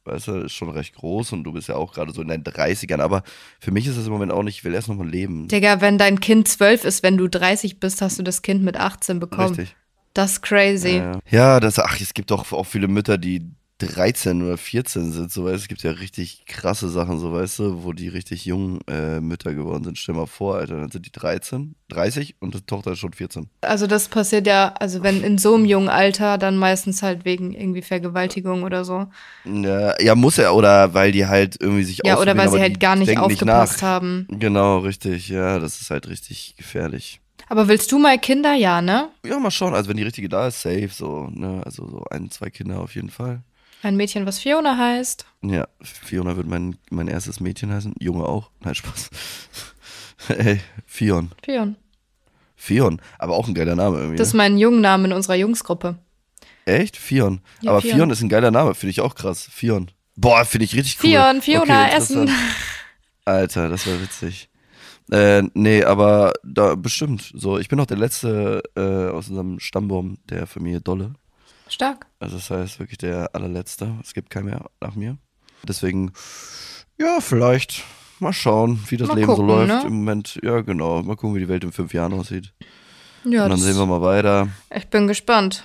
Weißt 0.04 0.28
du, 0.28 0.34
ist 0.38 0.54
schon 0.54 0.70
recht 0.70 0.96
groß 0.96 1.32
und 1.34 1.44
du 1.44 1.52
bist 1.52 1.68
ja 1.68 1.76
auch 1.76 1.94
gerade 1.94 2.12
so 2.12 2.22
in 2.22 2.28
deinen 2.28 2.44
30ern. 2.44 3.02
Aber 3.02 3.24
für 3.60 3.72
mich 3.72 3.86
ist 3.86 3.98
das 3.98 4.08
im 4.08 4.12
Moment 4.12 4.32
auch 4.32 4.42
nicht, 4.42 4.58
ich 4.58 4.64
will 4.64 4.74
erst 4.74 4.88
nochmal 4.88 5.08
leben. 5.08 5.48
Digga, 5.48 5.80
wenn 5.80 5.98
dein 6.00 6.20
Kind 6.20 6.48
zwölf 6.48 6.86
ist, 6.86 7.04
wenn 7.04 7.18
du 7.18 7.28
30 7.28 7.80
bist, 7.80 8.02
hast 8.02 8.18
du 8.18 8.24
das 8.24 8.42
Kind 8.42 8.64
mit 8.64 8.78
18 8.78 9.20
bekommen. 9.20 9.56
Richtig. 9.56 9.76
Das 10.14 10.34
ist 10.34 10.42
crazy. 10.42 10.98
Ja, 10.98 11.20
ja, 11.30 11.60
das, 11.60 11.80
ach, 11.80 12.00
es 12.02 12.14
gibt 12.14 12.32
doch 12.32 12.52
auch 12.52 12.66
viele 12.66 12.88
Mütter, 12.88 13.18
die 13.18 13.50
13 13.88 14.42
oder 14.44 14.58
14 14.58 15.12
sind, 15.12 15.32
so 15.32 15.44
weißt 15.46 15.54
du. 15.56 15.58
Es 15.62 15.68
gibt 15.68 15.84
ja 15.84 15.92
richtig 15.92 16.46
krasse 16.46 16.90
Sachen, 16.90 17.20
so 17.20 17.34
weißt 17.34 17.60
du, 17.60 17.84
wo 17.84 17.94
die 17.94 18.08
richtig 18.08 18.46
jung 18.46 18.80
äh, 18.88 19.20
Mütter 19.22 19.54
geworden 19.54 19.84
sind. 19.84 19.98
Stell 19.98 20.16
mal 20.16 20.26
vor, 20.28 20.56
Alter, 20.56 20.78
dann 20.80 20.90
sind 20.92 21.06
die 21.06 21.12
13, 21.12 21.76
30 21.90 22.36
und 22.40 22.54
die 22.54 22.62
Tochter 22.62 22.92
ist 22.94 23.00
schon 23.00 23.14
14. 23.14 23.48
Also 23.62 23.88
das 23.88 24.08
passiert 24.08 24.48
ja, 24.48 24.74
also 24.80 25.04
wenn 25.04 25.24
in 25.24 25.38
so 25.38 25.56
einem 25.56 25.66
jungen 25.66 25.90
Alter, 25.90 26.38
dann 26.38 26.58
meistens 26.58 27.02
halt 27.04 27.26
wegen 27.26 27.54
irgendwie 27.54 27.82
Vergewaltigung 27.82 28.64
oder 28.64 28.86
so. 28.86 29.08
Ja, 29.46 29.94
ja, 30.02 30.16
muss 30.16 30.38
er, 30.38 30.56
oder 30.56 30.94
weil 30.94 31.12
die 31.12 31.26
halt 31.28 31.58
irgendwie 31.60 31.84
sich 31.84 32.02
Ja, 32.06 32.18
oder 32.20 32.38
weil 32.38 32.50
sie 32.50 32.60
halt 32.60 32.80
gar 32.80 32.96
nicht 32.96 33.18
aufgepasst 33.18 33.82
nach. 33.82 33.88
haben. 33.88 34.28
Genau, 34.30 34.80
richtig, 34.80 35.30
ja, 35.30 35.60
das 35.60 35.82
ist 35.82 35.90
halt 35.90 36.08
richtig 36.08 36.56
gefährlich. 36.58 37.20
Aber 37.50 37.68
willst 37.68 37.92
du 37.92 38.00
mal 38.00 38.18
Kinder? 38.18 38.54
Ja, 38.54 38.82
ne? 38.82 39.10
Ja, 39.26 39.38
mal 39.40 39.52
schauen, 39.52 39.74
also 39.74 39.90
wenn 39.90 39.98
die 39.98 40.04
richtige 40.04 40.30
da 40.30 40.48
ist, 40.48 40.62
safe, 40.62 40.88
so, 40.90 41.28
ne, 41.34 41.62
also 41.66 41.86
so 41.88 42.06
ein, 42.10 42.30
zwei 42.30 42.50
Kinder 42.50 42.80
auf 42.80 42.96
jeden 42.96 43.10
Fall. 43.10 43.42
Ein 43.84 43.96
Mädchen, 43.96 44.26
was 44.26 44.40
Fiona 44.40 44.78
heißt. 44.78 45.26
Ja, 45.42 45.68
Fiona 45.82 46.38
wird 46.38 46.48
mein, 46.48 46.78
mein 46.90 47.08
erstes 47.08 47.40
Mädchen 47.40 47.72
heißen, 47.72 47.96
Junge 48.00 48.26
auch, 48.26 48.52
nein, 48.60 48.76
Spaß. 48.76 49.10
Ey, 50.30 50.62
Fion. 50.86 51.32
Fion. 51.44 51.76
Fion, 52.56 53.02
aber 53.18 53.36
auch 53.36 53.48
ein 53.48 53.56
geiler 53.56 53.76
Name 53.76 53.98
irgendwie. 53.98 54.18
Das 54.18 54.30
ist 54.30 54.34
ne? 54.34 54.38
mein 54.38 54.58
Jungenname 54.58 55.06
in 55.08 55.14
unserer 55.14 55.36
Jungsgruppe. 55.36 55.98
Echt? 56.66 56.96
Fion. 56.96 57.42
Ja, 57.62 57.72
aber 57.72 57.82
Fion. 57.82 57.96
Fion. 57.96 58.10
ist 58.12 58.22
ein 58.22 58.30
geiler 58.30 58.52
Name, 58.52 58.76
finde 58.76 58.92
ich 58.92 59.02
auch 59.02 59.16
krass. 59.16 59.50
Fion. 59.52 59.90
Boah, 60.16 60.46
finde 60.46 60.66
ich 60.66 60.76
richtig 60.76 60.98
cool. 61.04 61.10
Fion, 61.10 61.42
Fiona, 61.42 61.86
Okay, 61.86 61.98
Essen. 61.98 62.30
Alter, 63.26 63.70
das 63.70 63.88
war 63.88 64.00
witzig. 64.00 64.50
Äh, 65.12 65.44
nee, 65.54 65.84
aber 65.84 66.34
da 66.44 66.76
bestimmt. 66.76 67.32
So, 67.36 67.58
ich 67.58 67.68
bin 67.68 67.80
auch 67.80 67.86
der 67.86 67.98
letzte 67.98 68.62
äh, 68.76 69.12
aus 69.12 69.30
unserem 69.30 69.60
Stammbaum 69.60 70.20
der 70.30 70.46
Familie 70.46 70.82
Dolle. 70.82 71.16
Stark. 71.72 72.06
Also 72.20 72.36
das 72.38 72.50
heißt 72.50 72.80
wirklich 72.80 72.98
der 72.98 73.34
allerletzte. 73.34 73.96
Es 74.04 74.14
gibt 74.14 74.30
keinen 74.30 74.46
mehr 74.46 74.66
nach 74.82 74.96
mir. 74.96 75.18
Deswegen, 75.68 76.12
ja, 77.00 77.20
vielleicht 77.22 77.84
mal 78.20 78.34
schauen, 78.34 78.80
wie 78.90 78.98
das 78.98 79.08
Mal 79.08 79.16
Leben 79.16 79.28
so 79.28 79.36
gucken, 79.38 79.48
läuft. 79.48 79.68
ne? 79.68 79.82
Im 79.88 79.94
Moment, 79.94 80.40
ja 80.44 80.62
genau. 80.62 81.02
Mal 81.02 81.16
gucken, 81.16 81.36
wie 81.36 81.40
die 81.40 81.48
Welt 81.50 81.64
in 81.64 81.72
fünf 81.72 81.94
Jahren 81.94 82.14
aussieht. 82.14 82.54
Ja, 83.24 83.44
Und 83.44 83.50
dann 83.52 83.60
das, 83.60 83.62
sehen 83.62 83.78
wir 83.78 83.86
mal 83.86 84.02
weiter. 84.02 84.48
ich 84.76 84.88
bin 84.88 85.08
gespannt. 85.08 85.64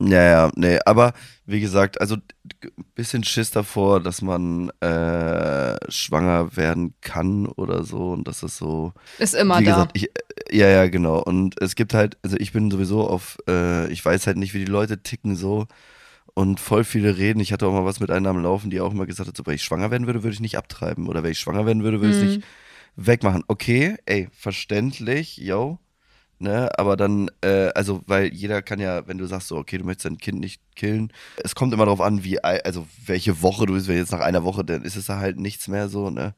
Ja, 0.00 0.22
ja, 0.22 0.50
nee, 0.56 0.78
aber 0.84 1.12
wie 1.46 1.60
gesagt, 1.60 2.00
also 2.00 2.16
ein 2.16 2.84
bisschen 2.96 3.22
Schiss 3.22 3.50
davor, 3.52 4.00
dass 4.00 4.20
man 4.20 4.70
äh, 4.80 5.76
schwanger 5.90 6.56
werden 6.56 6.94
kann 7.00 7.46
oder 7.46 7.84
so 7.84 8.10
und 8.12 8.26
dass 8.26 8.42
es 8.42 8.56
so. 8.56 8.92
Ist 9.18 9.34
immer 9.34 9.60
wie 9.60 9.64
da. 9.64 9.70
gesagt, 9.72 9.90
ich, 9.94 10.10
ja, 10.50 10.68
ja, 10.68 10.88
genau. 10.88 11.22
Und 11.22 11.60
es 11.60 11.74
gibt 11.74 11.94
halt, 11.94 12.16
also 12.22 12.36
ich 12.38 12.52
bin 12.52 12.70
sowieso 12.70 13.06
auf, 13.08 13.38
äh, 13.48 13.90
ich 13.92 14.04
weiß 14.04 14.26
halt 14.26 14.36
nicht, 14.36 14.54
wie 14.54 14.64
die 14.64 14.70
Leute 14.70 15.02
ticken 15.02 15.36
so 15.36 15.66
und 16.34 16.60
voll 16.60 16.84
viele 16.84 17.16
reden. 17.18 17.40
Ich 17.40 17.52
hatte 17.52 17.66
auch 17.66 17.72
mal 17.72 17.84
was 17.84 18.00
mit 18.00 18.10
einer 18.10 18.30
am 18.30 18.42
Laufen, 18.42 18.70
die 18.70 18.80
auch 18.80 18.92
immer 18.92 19.06
gesagt 19.06 19.28
hat, 19.28 19.36
so, 19.36 19.46
wenn 19.46 19.54
ich 19.56 19.62
schwanger 19.64 19.90
werden 19.90 20.06
würde, 20.06 20.22
würde 20.22 20.34
ich 20.34 20.40
nicht 20.40 20.58
abtreiben 20.58 21.08
oder 21.08 21.22
wenn 21.22 21.32
ich 21.32 21.40
schwanger 21.40 21.66
werden 21.66 21.82
würde, 21.84 22.00
würde 22.00 22.10
ich 22.10 22.16
es 22.16 22.22
Mhm. 22.22 22.26
nicht 22.28 22.44
wegmachen. 22.96 23.44
Okay, 23.48 23.96
ey, 24.06 24.28
verständlich, 24.32 25.36
yo. 25.38 25.78
Ne, 26.38 26.70
aber 26.76 26.96
dann, 26.96 27.30
äh, 27.42 27.68
also, 27.76 28.00
weil 28.06 28.32
jeder 28.34 28.62
kann 28.62 28.80
ja, 28.80 29.06
wenn 29.06 29.16
du 29.18 29.26
sagst 29.26 29.46
so, 29.48 29.56
okay, 29.58 29.78
du 29.78 29.84
möchtest 29.84 30.06
dein 30.06 30.18
Kind 30.18 30.40
nicht 30.40 30.60
killen, 30.74 31.12
es 31.44 31.54
kommt 31.54 31.72
immer 31.72 31.84
darauf 31.84 32.00
an, 32.00 32.24
wie, 32.24 32.42
also 32.42 32.88
welche 33.06 33.42
Woche 33.42 33.64
du 33.66 33.74
bist, 33.74 33.86
wenn 33.86 33.96
jetzt 33.96 34.10
nach 34.10 34.20
einer 34.20 34.42
Woche, 34.42 34.64
dann 34.64 34.82
ist 34.82 34.96
es 34.96 35.06
da 35.06 35.18
halt 35.18 35.38
nichts 35.38 35.68
mehr 35.68 35.88
so, 35.88 36.10
ne? 36.10 36.34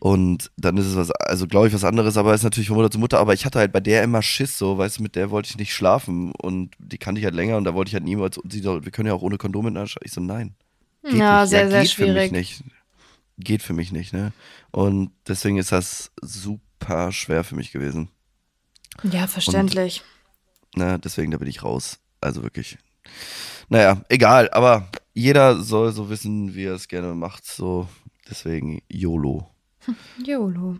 Und 0.00 0.50
dann 0.56 0.78
ist 0.78 0.86
es 0.86 0.96
was, 0.96 1.10
also 1.10 1.46
glaube 1.46 1.68
ich 1.68 1.74
was 1.74 1.84
anderes, 1.84 2.16
aber 2.16 2.34
ist 2.34 2.42
natürlich 2.42 2.68
von 2.68 2.76
Mutter 2.78 2.90
zu 2.90 2.98
Mutter, 2.98 3.18
aber 3.18 3.34
ich 3.34 3.44
hatte 3.44 3.58
halt 3.58 3.70
bei 3.70 3.80
der 3.80 4.02
immer 4.02 4.22
Schiss 4.22 4.56
so, 4.56 4.78
weißt 4.78 4.98
du, 4.98 5.02
mit 5.02 5.14
der 5.14 5.30
wollte 5.30 5.50
ich 5.50 5.58
nicht 5.58 5.74
schlafen 5.74 6.32
und 6.32 6.74
die 6.78 6.96
kannte 6.96 7.18
ich 7.18 7.26
halt 7.26 7.34
länger 7.34 7.58
und 7.58 7.64
da 7.64 7.74
wollte 7.74 7.90
ich 7.90 7.94
halt 7.94 8.04
niemals, 8.04 8.38
und 8.38 8.50
sie 8.50 8.60
so, 8.60 8.82
wir 8.82 8.90
können 8.92 9.08
ja 9.08 9.14
auch 9.14 9.20
ohne 9.20 9.36
Kondom 9.36 9.66
miteinander. 9.66 9.92
Ich 10.02 10.12
so, 10.12 10.22
nein. 10.22 10.54
Geht 11.02 11.14
Ja, 11.14 11.42
nicht. 11.42 11.50
sehr, 11.50 11.70
sehr 11.70 11.82
geht 11.82 11.90
schwierig. 11.90 12.30
Für 12.30 12.34
mich 12.34 12.60
nicht. 12.60 12.64
Geht 13.38 13.62
für 13.62 13.72
mich 13.74 13.92
nicht, 13.92 14.12
ne? 14.14 14.32
Und 14.70 15.10
deswegen 15.28 15.58
ist 15.58 15.70
das 15.72 16.10
super 16.22 17.12
schwer 17.12 17.44
für 17.44 17.54
mich 17.56 17.70
gewesen. 17.70 18.08
Ja, 19.02 19.26
verständlich. 19.26 20.02
Ne, 20.76 20.98
deswegen, 20.98 21.30
da 21.30 21.36
bin 21.38 21.48
ich 21.48 21.62
raus. 21.62 21.98
Also 22.22 22.42
wirklich. 22.42 22.78
Naja, 23.68 24.02
egal, 24.08 24.50
aber 24.50 24.88
jeder 25.12 25.62
soll 25.62 25.92
so 25.92 26.08
wissen, 26.10 26.54
wie 26.54 26.64
er 26.64 26.74
es 26.74 26.88
gerne 26.88 27.14
macht. 27.14 27.44
So, 27.46 27.86
deswegen 28.28 28.80
YOLO. 28.88 29.48
YOLO. 30.24 30.76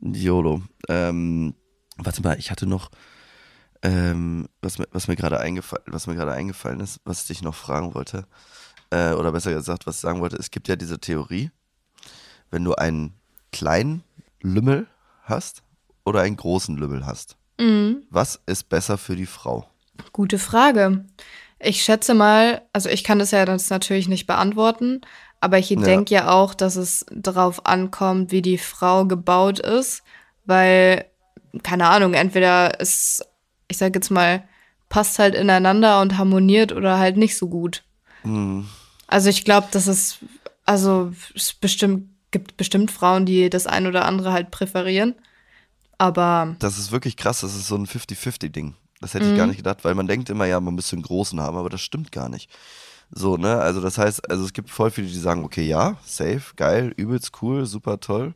YOLO. 0.00 0.62
Ähm, 0.88 1.54
warte 1.96 2.22
mal, 2.22 2.38
ich 2.38 2.50
hatte 2.50 2.66
noch, 2.66 2.90
ähm, 3.82 4.48
was 4.62 4.78
mir, 4.78 4.86
was 4.92 5.08
mir 5.08 5.16
gerade 5.16 5.40
eingefallen, 5.40 5.84
was 5.88 6.06
mir 6.06 6.14
gerade 6.14 6.32
eingefallen 6.32 6.80
ist, 6.80 7.00
was 7.04 7.22
ich 7.22 7.26
dich 7.28 7.42
noch 7.42 7.54
fragen 7.54 7.94
wollte, 7.94 8.26
äh, 8.90 9.12
oder 9.12 9.32
besser 9.32 9.52
gesagt, 9.52 9.86
was 9.86 9.96
ich 9.96 10.00
sagen 10.00 10.20
wollte, 10.20 10.36
es 10.36 10.50
gibt 10.50 10.68
ja 10.68 10.76
diese 10.76 10.98
Theorie, 10.98 11.50
wenn 12.50 12.64
du 12.64 12.74
einen 12.74 13.14
kleinen 13.52 14.02
Lümmel 14.40 14.86
hast 15.24 15.62
oder 16.04 16.20
einen 16.22 16.36
großen 16.36 16.76
Lümmel 16.76 17.04
hast, 17.06 17.36
Mhm. 17.60 18.02
was 18.10 18.40
ist 18.46 18.68
besser 18.68 18.98
für 18.98 19.16
die 19.16 19.26
Frau? 19.26 19.68
Gute 20.12 20.38
Frage. 20.38 21.04
Ich 21.58 21.82
schätze 21.82 22.14
mal, 22.14 22.62
also 22.72 22.88
ich 22.88 23.02
kann 23.02 23.18
das 23.18 23.32
ja 23.32 23.44
jetzt 23.44 23.68
natürlich 23.70 24.06
nicht 24.06 24.28
beantworten, 24.28 25.00
aber 25.40 25.58
ich 25.58 25.70
Ja. 25.70 25.80
denke 25.80 26.14
ja 26.14 26.30
auch, 26.30 26.54
dass 26.54 26.76
es 26.76 27.06
darauf 27.10 27.66
ankommt, 27.66 28.32
wie 28.32 28.42
die 28.42 28.58
Frau 28.58 29.04
gebaut 29.04 29.58
ist, 29.60 30.02
weil, 30.46 31.04
keine 31.62 31.88
Ahnung, 31.88 32.14
entweder 32.14 32.80
es, 32.80 33.22
ich 33.68 33.78
sag 33.78 33.94
jetzt 33.94 34.10
mal, 34.10 34.42
passt 34.88 35.18
halt 35.18 35.34
ineinander 35.34 36.00
und 36.00 36.16
harmoniert 36.18 36.72
oder 36.72 36.98
halt 36.98 37.16
nicht 37.16 37.36
so 37.36 37.48
gut. 37.48 37.84
Hm. 38.22 38.66
Also 39.06 39.28
ich 39.28 39.44
glaube, 39.44 39.68
dass 39.70 39.86
es, 39.86 40.18
also 40.64 41.12
es 41.34 41.52
bestimmt, 41.54 42.08
gibt 42.30 42.56
bestimmt 42.56 42.90
Frauen, 42.90 43.24
die 43.26 43.48
das 43.50 43.66
ein 43.66 43.86
oder 43.86 44.04
andere 44.04 44.32
halt 44.32 44.50
präferieren. 44.50 45.14
Aber 45.98 46.56
Das 46.58 46.78
ist 46.78 46.92
wirklich 46.92 47.16
krass, 47.16 47.40
das 47.40 47.54
ist 47.54 47.66
so 47.66 47.76
ein 47.76 47.86
50-50-Ding. 47.86 48.74
Das 49.00 49.14
hätte 49.14 49.28
ich 49.28 49.36
gar 49.36 49.46
nicht 49.46 49.58
gedacht, 49.58 49.84
weil 49.84 49.94
man 49.94 50.08
denkt 50.08 50.28
immer, 50.28 50.44
ja, 50.44 50.58
man 50.60 50.74
müsste 50.74 50.96
einen 50.96 51.02
großen 51.02 51.40
haben, 51.40 51.56
aber 51.56 51.68
das 51.70 51.80
stimmt 51.80 52.10
gar 52.12 52.28
nicht. 52.28 52.50
So, 53.10 53.36
ne? 53.36 53.58
Also 53.58 53.80
das 53.80 53.96
heißt, 53.98 54.30
also 54.30 54.44
es 54.44 54.52
gibt 54.52 54.70
voll 54.70 54.90
viele, 54.90 55.06
die 55.06 55.18
sagen, 55.18 55.44
okay, 55.44 55.66
ja, 55.66 55.96
safe, 56.04 56.42
geil, 56.56 56.92
übelst 56.96 57.32
cool, 57.42 57.64
super 57.66 57.98
toll. 58.00 58.34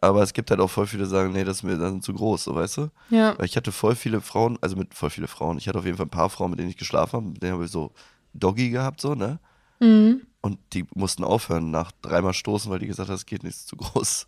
Aber 0.00 0.22
es 0.22 0.32
gibt 0.32 0.50
halt 0.50 0.60
auch 0.60 0.70
voll 0.70 0.86
viele, 0.86 1.04
die 1.04 1.10
sagen, 1.10 1.32
nee, 1.32 1.44
das 1.44 1.58
ist 1.58 1.62
mir 1.62 1.78
dann 1.78 2.02
zu 2.02 2.12
groß, 2.14 2.44
so 2.44 2.54
weißt 2.54 2.76
du? 2.78 2.88
ja. 3.10 3.36
Weil 3.38 3.46
ich 3.46 3.56
hatte 3.56 3.72
voll 3.72 3.94
viele 3.96 4.20
Frauen, 4.20 4.58
also 4.60 4.76
mit 4.76 4.94
voll 4.94 5.10
viele 5.10 5.28
Frauen, 5.28 5.58
ich 5.58 5.66
hatte 5.68 5.78
auf 5.78 5.84
jeden 5.84 5.96
Fall 5.96 6.06
ein 6.06 6.10
paar 6.10 6.30
Frauen, 6.30 6.50
mit 6.50 6.58
denen 6.60 6.68
ich 6.70 6.76
geschlafen 6.76 7.12
habe, 7.16 7.26
mit 7.26 7.42
denen 7.42 7.54
habe 7.54 7.64
ich 7.64 7.70
so 7.70 7.92
Doggy 8.34 8.70
gehabt, 8.70 9.00
so, 9.00 9.14
ne? 9.14 9.38
Mhm. 9.80 10.22
Und 10.42 10.58
die 10.74 10.84
mussten 10.94 11.24
aufhören 11.24 11.70
nach 11.70 11.90
dreimal 12.02 12.34
stoßen, 12.34 12.70
weil 12.70 12.78
die 12.80 12.86
gesagt 12.86 13.08
haben, 13.08 13.16
es 13.16 13.24
geht 13.26 13.42
nicht, 13.44 13.56
ist 13.56 13.68
zu 13.68 13.76
groß. 13.76 14.26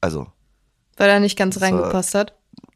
Also, 0.00 0.28
Weil 0.96 1.10
er 1.10 1.20
nicht 1.20 1.36
ganz 1.36 1.56
war- 1.56 1.62
reingepasst 1.64 2.14
hat. 2.14 2.34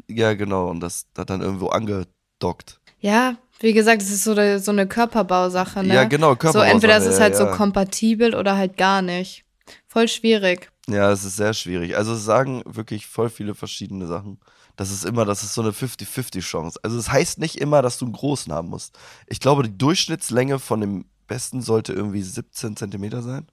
ja, 0.09 0.35
genau, 0.35 0.69
und 0.69 0.81
das 0.81 1.07
hat 1.17 1.31
dann 1.31 1.41
irgendwo 1.43 1.69
angedockt. 1.69 2.81
Ja, 2.99 3.37
wie 3.63 3.73
gesagt, 3.73 4.03
es 4.03 4.11
ist 4.11 4.25
so, 4.25 4.33
eine- 4.33 4.59
so 4.59 4.71
eine 4.71 4.87
Körperbausache, 4.87 5.83
ne? 5.83 5.95
Ja, 5.95 6.05
genau, 6.05 6.31
So 6.31 6.37
Körperbausache, 6.37 6.73
entweder 6.75 6.97
ist 6.99 7.07
es 7.07 7.17
ja, 7.17 7.23
halt 7.25 7.37
so 7.37 7.45
ja. 7.45 7.57
kompatibel 7.57 8.35
oder 8.35 8.57
halt 8.57 8.77
gar 8.77 9.03
nicht. 9.03 9.45
Voll 9.89 10.09
schwierig. 10.09 10.71
Ja, 10.89 11.13
es 11.13 11.25
ist 11.25 11.37
sehr 11.37 11.55
schwierig. 11.55 11.97
Also 11.97 12.15
es 12.15 12.25
sagen 12.25 12.63
wirklich 12.67 13.07
voll 13.07 13.31
viele 13.31 13.55
verschiedene 13.55 14.07
Sachen. 14.07 14.39
Das 14.77 14.91
ist 14.91 15.05
immer, 15.05 15.25
das 15.25 15.43
ist 15.43 15.55
so 15.55 15.61
eine 15.63 15.71
50-50-Chance. 15.73 16.81
Also 16.83 16.99
es 16.99 17.11
heißt 17.11 17.39
nicht 17.39 17.57
immer, 17.57 17.83
dass 17.83 17.99
du 17.99 18.07
einen 18.07 18.15
großen 18.15 18.53
haben 18.53 18.69
musst. 18.69 18.99
Ich 19.27 19.39
glaube, 19.39 19.63
die 19.63 19.77
Durchschnittslänge 19.79 20.59
von 20.59 20.81
dem 20.81 21.05
Besten 21.29 21.63
sollte 21.63 21.93
irgendwie 21.93 22.23
17 22.23 22.77
Zentimeter 22.77 23.23
sein. 23.23 23.47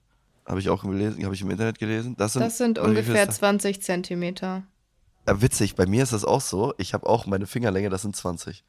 Habe 0.46 0.58
ich 0.60 0.68
auch 0.70 0.82
gelesen, 0.82 1.22
habe 1.24 1.34
ich 1.34 1.42
im 1.42 1.50
Internet 1.50 1.78
gelesen. 1.78 2.16
Das 2.16 2.32
sind, 2.32 2.42
Das 2.42 2.58
sind 2.58 2.78
ungefähr 2.78 3.22
ist 3.22 3.28
das? 3.28 3.36
20 3.36 3.82
Zentimeter. 3.82 4.64
Ja, 5.28 5.40
witzig, 5.40 5.76
bei 5.76 5.86
mir 5.86 6.02
ist 6.02 6.12
das 6.12 6.24
auch 6.24 6.40
so. 6.40 6.74
Ich 6.78 6.94
habe 6.94 7.06
auch 7.06 7.26
meine 7.26 7.46
Fingerlänge, 7.46 7.90
das 7.90 8.02
sind 8.02 8.16
20. 8.16 8.64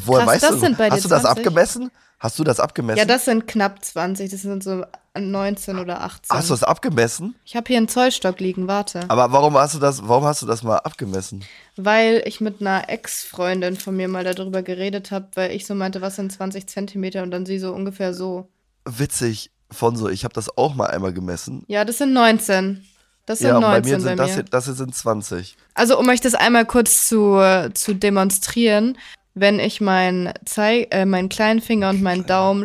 Woher 0.00 0.24
Krass, 0.24 0.34
weißt 0.34 0.42
das 0.44 0.50
du? 0.52 0.58
sind 0.58 0.78
bei 0.78 0.90
Hast 0.90 1.04
du 1.04 1.08
das 1.08 1.22
20? 1.22 1.38
abgemessen? 1.38 1.90
Hast 2.18 2.38
du 2.38 2.44
das 2.44 2.60
abgemessen? 2.60 2.98
Ja, 2.98 3.04
das 3.06 3.24
sind 3.24 3.46
knapp 3.46 3.82
20. 3.84 4.30
Das 4.30 4.42
sind 4.42 4.62
so 4.62 4.84
19 5.18 5.78
oder 5.78 6.02
18. 6.02 6.36
hast 6.36 6.50
du 6.50 6.52
das 6.54 6.62
abgemessen? 6.62 7.34
Ich 7.44 7.56
habe 7.56 7.66
hier 7.68 7.78
einen 7.78 7.88
Zollstock 7.88 8.38
liegen, 8.40 8.68
warte. 8.68 9.00
Aber 9.08 9.32
warum 9.32 9.56
hast 9.56 9.74
du 9.74 9.78
das, 9.78 10.06
warum 10.06 10.24
hast 10.24 10.42
du 10.42 10.46
das 10.46 10.62
mal 10.62 10.76
abgemessen? 10.78 11.44
Weil 11.76 12.22
ich 12.26 12.40
mit 12.40 12.60
einer 12.60 12.88
Ex-Freundin 12.88 13.76
von 13.76 13.96
mir 13.96 14.06
mal 14.08 14.22
darüber 14.22 14.62
geredet 14.62 15.10
habe, 15.10 15.28
weil 15.34 15.50
ich 15.52 15.66
so 15.66 15.74
meinte, 15.74 16.00
was 16.02 16.16
sind 16.16 16.30
20 16.30 16.66
Zentimeter 16.68 17.22
und 17.22 17.30
dann 17.30 17.46
sie 17.46 17.58
so 17.58 17.72
ungefähr 17.72 18.12
so. 18.14 18.48
Witzig, 18.84 19.50
von 19.70 19.96
so, 19.96 20.08
ich 20.08 20.24
habe 20.24 20.34
das 20.34 20.56
auch 20.56 20.74
mal 20.74 20.86
einmal 20.86 21.12
gemessen. 21.12 21.64
Ja, 21.68 21.84
das 21.84 21.98
sind 21.98 22.12
19. 22.12 22.84
Das 23.26 23.38
sind 23.38 23.48
Ja, 23.48 23.56
und 23.56 23.62
bei 23.62 23.80
19 23.80 23.90
mir 23.90 23.96
bei 23.96 24.00
sind 24.02 24.10
mir. 24.10 24.16
das, 24.16 24.34
hier, 24.34 24.42
das 24.44 24.64
hier 24.66 24.74
sind 24.74 24.94
20. 24.94 25.56
Also, 25.74 25.98
um 25.98 26.08
euch 26.08 26.20
das 26.20 26.34
einmal 26.34 26.66
kurz 26.66 27.06
zu, 27.08 27.40
zu 27.74 27.94
demonstrieren, 27.94 28.96
wenn 29.40 29.58
ich 29.58 29.80
meinen 29.80 30.32
Zei 30.44 30.86
äh, 30.90 31.06
meinen 31.06 31.28
kleinen 31.28 31.60
Finger 31.60 31.90
und 31.90 32.02
meinen 32.02 32.26
Daumen 32.26 32.64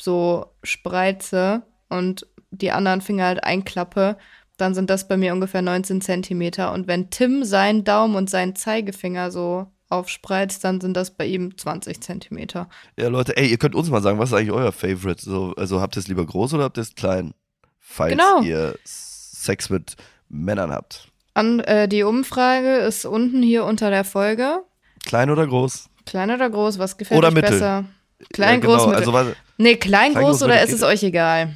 so 0.00 0.46
spreize 0.62 1.62
und 1.88 2.26
die 2.50 2.70
anderen 2.72 3.00
Finger 3.00 3.24
halt 3.26 3.44
einklappe, 3.44 4.16
dann 4.56 4.74
sind 4.74 4.90
das 4.90 5.08
bei 5.08 5.16
mir 5.16 5.32
ungefähr 5.32 5.62
19 5.62 6.00
Zentimeter. 6.00 6.72
Und 6.72 6.86
wenn 6.86 7.10
Tim 7.10 7.44
seinen 7.44 7.84
Daumen 7.84 8.16
und 8.16 8.30
seinen 8.30 8.56
Zeigefinger 8.56 9.30
so 9.30 9.66
aufspreizt, 9.88 10.64
dann 10.64 10.80
sind 10.80 10.96
das 10.96 11.12
bei 11.16 11.26
ihm 11.26 11.56
20 11.56 12.00
Zentimeter. 12.00 12.68
Ja, 12.98 13.08
Leute, 13.08 13.36
ey, 13.36 13.46
ihr 13.48 13.58
könnt 13.58 13.74
uns 13.74 13.90
mal 13.90 14.02
sagen, 14.02 14.18
was 14.18 14.30
ist 14.30 14.34
eigentlich 14.36 14.52
euer 14.52 14.72
Favorite? 14.72 15.22
So, 15.22 15.54
also 15.56 15.80
habt 15.80 15.96
ihr 15.96 16.00
es 16.00 16.08
lieber 16.08 16.26
groß 16.26 16.54
oder 16.54 16.64
habt 16.64 16.78
ihr 16.78 16.82
es 16.82 16.94
klein? 16.94 17.34
Falls 17.78 18.12
Genau. 18.12 18.42
ihr 18.42 18.76
Sex 18.84 19.70
mit 19.70 19.96
Männern 20.28 20.72
habt. 20.72 21.08
An, 21.34 21.60
äh, 21.60 21.86
die 21.86 22.02
Umfrage 22.02 22.78
ist 22.78 23.04
unten 23.04 23.42
hier 23.42 23.64
unter 23.64 23.90
der 23.90 24.04
Folge. 24.04 24.60
Klein 25.04 25.30
oder 25.30 25.46
groß? 25.46 25.88
Klein 26.06 26.30
oder 26.30 26.48
groß, 26.48 26.78
was 26.78 26.96
gefällt 26.96 27.18
Oder 27.18 27.28
euch 27.28 27.34
mittel. 27.34 27.50
besser? 27.50 27.84
Klein, 28.32 28.60
ja, 28.60 28.66
groß, 28.66 28.76
genau, 28.76 28.86
mittel. 28.86 29.00
Also, 29.00 29.12
warte, 29.12 29.36
nee, 29.58 29.76
klein, 29.76 30.12
klein, 30.12 30.24
groß 30.24 30.38
groß, 30.38 30.42
oder 30.44 30.62
ist 30.62 30.72
es 30.72 30.82
euch 30.82 31.02
egal? 31.02 31.54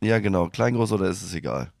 ja, 0.00 0.20
genau, 0.20 0.48
klein, 0.48 0.74
groß 0.74 0.92
oder 0.92 1.08
ist 1.08 1.22
es 1.22 1.34
egal? 1.34 1.72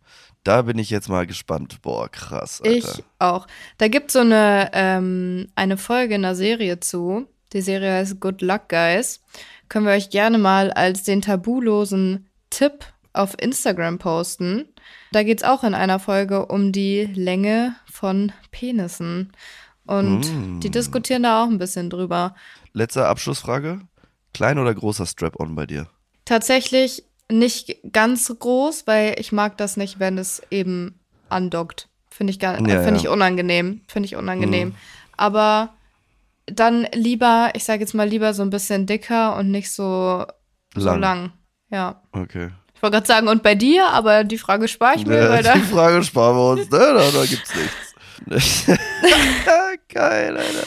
Da 0.44 0.62
bin 0.62 0.78
ich 0.78 0.88
jetzt 0.90 1.08
mal 1.08 1.26
gespannt. 1.26 1.82
Boah, 1.82 2.08
krass. 2.08 2.62
Alter. 2.64 2.76
Ich 2.76 3.04
auch. 3.18 3.46
Da 3.76 3.88
gibt 3.88 4.08
es 4.08 4.14
so 4.14 4.20
eine, 4.20 4.70
ähm, 4.72 5.48
eine 5.56 5.76
Folge 5.76 6.14
in 6.14 6.22
der 6.22 6.34
Serie 6.34 6.80
zu. 6.80 7.26
Die 7.52 7.60
Serie 7.60 7.92
heißt 7.92 8.20
Good 8.20 8.40
Luck 8.40 8.68
Guys. 8.68 9.20
Können 9.68 9.84
wir 9.86 9.92
euch 9.92 10.10
gerne 10.10 10.38
mal 10.38 10.70
als 10.72 11.02
den 11.02 11.20
tabulosen 11.22 12.28
Tipp 12.50 12.84
auf 13.12 13.34
Instagram 13.40 13.98
posten. 13.98 14.68
Da 15.12 15.22
geht 15.22 15.38
es 15.38 15.44
auch 15.44 15.64
in 15.64 15.74
einer 15.74 15.98
Folge 15.98 16.46
um 16.46 16.72
die 16.72 17.04
Länge 17.14 17.74
von 17.90 18.32
Penissen. 18.50 19.32
Und 19.88 20.20
Mm. 20.20 20.60
die 20.60 20.70
diskutieren 20.70 21.24
da 21.24 21.42
auch 21.42 21.48
ein 21.48 21.58
bisschen 21.58 21.90
drüber. 21.90 22.34
Letzte 22.72 23.06
Abschlussfrage. 23.06 23.80
Klein 24.34 24.58
oder 24.58 24.72
großer 24.74 25.06
Strap-on 25.06 25.54
bei 25.56 25.66
dir? 25.66 25.88
Tatsächlich 26.26 27.04
nicht 27.30 27.78
ganz 27.92 28.32
groß, 28.38 28.86
weil 28.86 29.16
ich 29.18 29.32
mag 29.32 29.56
das 29.56 29.76
nicht, 29.76 29.98
wenn 29.98 30.18
es 30.18 30.42
eben 30.50 31.00
andockt. 31.30 31.88
Finde 32.10 32.30
ich, 32.32 32.38
gar- 32.38 32.54
Ja, 32.60 32.80
äh, 32.80 32.84
finde 32.84 32.90
ja. 32.90 32.96
ich 32.96 33.08
unangenehm. 33.08 33.80
Finde 33.88 34.06
ich 34.06 34.16
unangenehm. 34.16 34.74
Aber 35.16 35.70
dann 36.46 36.86
lieber, 36.94 37.50
ich 37.54 37.64
sage 37.64 37.80
jetzt 37.80 37.94
mal 37.94 38.08
lieber 38.08 38.34
so 38.34 38.42
ein 38.42 38.50
bisschen 38.50 38.86
dicker 38.86 39.36
und 39.36 39.50
nicht 39.50 39.72
so 39.72 40.24
so 40.76 40.84
Lang. 40.86 41.00
lang. 41.00 41.32
Ja. 41.70 42.02
Okay. 42.12 42.50
Ich 42.74 42.82
wollte 42.82 42.94
gerade 42.96 43.06
sagen, 43.06 43.28
und 43.28 43.42
bei 43.42 43.54
dir, 43.54 43.88
aber 43.88 44.22
die 44.24 44.38
Frage 44.38 44.68
spare 44.68 44.96
ich 44.96 45.06
mir, 45.06 45.40
Ja, 45.42 45.52
die 45.54 45.60
Frage 45.60 46.02
sparen 46.04 46.36
wir 46.36 46.50
uns, 46.50 46.70
ne? 46.70 46.78
Da, 46.78 47.10
da 47.10 47.24
gibt's 47.26 47.54
nichts. 47.54 47.87
Geil, 49.88 50.36
Alter. 50.36 50.66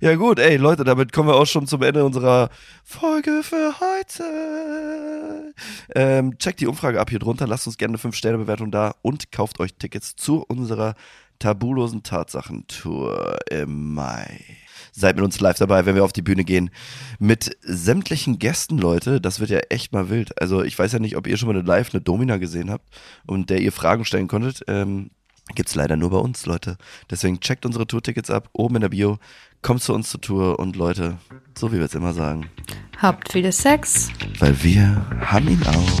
Ja 0.00 0.14
gut, 0.16 0.38
ey 0.38 0.56
Leute, 0.56 0.84
damit 0.84 1.12
kommen 1.12 1.28
wir 1.28 1.34
auch 1.34 1.46
schon 1.46 1.66
zum 1.66 1.82
Ende 1.82 2.04
unserer 2.04 2.50
Folge 2.84 3.42
für 3.42 3.74
heute. 3.80 5.54
Ähm, 5.94 6.38
checkt 6.38 6.60
die 6.60 6.66
Umfrage 6.66 7.00
ab 7.00 7.10
hier 7.10 7.18
drunter, 7.18 7.46
lasst 7.46 7.66
uns 7.66 7.78
gerne 7.78 7.98
eine 7.98 8.12
5-Sterne-Bewertung 8.12 8.70
da 8.70 8.94
und 9.02 9.32
kauft 9.32 9.60
euch 9.60 9.74
Tickets 9.74 10.14
zu 10.16 10.44
unserer 10.46 10.94
tabulosen 11.38 12.02
Tatsachentour 12.02 13.38
im 13.50 13.94
Mai. 13.94 14.40
Seid 14.92 15.16
mit 15.16 15.24
uns 15.24 15.40
live 15.40 15.58
dabei, 15.58 15.86
wenn 15.86 15.96
wir 15.96 16.04
auf 16.04 16.12
die 16.12 16.22
Bühne 16.22 16.44
gehen. 16.44 16.70
Mit 17.18 17.56
sämtlichen 17.62 18.38
Gästen, 18.38 18.78
Leute. 18.78 19.20
Das 19.20 19.40
wird 19.40 19.50
ja 19.50 19.58
echt 19.70 19.92
mal 19.92 20.08
wild. 20.08 20.40
Also 20.40 20.62
ich 20.62 20.78
weiß 20.78 20.92
ja 20.92 21.00
nicht, 21.00 21.16
ob 21.16 21.26
ihr 21.26 21.36
schon 21.36 21.48
mal 21.48 21.56
eine 21.56 21.66
Live, 21.66 21.92
eine 21.92 22.00
Domina 22.00 22.36
gesehen 22.36 22.70
habt 22.70 22.86
und 23.26 23.50
der 23.50 23.60
ihr 23.60 23.72
Fragen 23.72 24.04
stellen 24.04 24.28
konntet. 24.28 24.62
Ähm, 24.68 25.10
gibt's 25.54 25.74
leider 25.74 25.96
nur 25.96 26.10
bei 26.10 26.18
uns, 26.18 26.46
Leute. 26.46 26.76
Deswegen 27.10 27.40
checkt 27.40 27.66
unsere 27.66 27.86
Tourtickets 27.86 28.30
ab, 28.30 28.48
oben 28.52 28.76
in 28.76 28.80
der 28.82 28.88
Bio. 28.88 29.18
Kommt 29.62 29.82
zu 29.82 29.94
uns 29.94 30.10
zur 30.10 30.20
Tour 30.20 30.58
und 30.58 30.76
Leute, 30.76 31.18
so 31.58 31.72
wie 31.72 31.78
wir 31.78 31.86
es 31.86 31.94
immer 31.94 32.12
sagen, 32.12 32.50
Habt 32.98 33.32
viel 33.32 33.50
Sex. 33.52 34.08
weil 34.38 34.62
wir 34.62 35.04
haben 35.20 35.48
ihn 35.48 35.62
auch. 35.66 36.00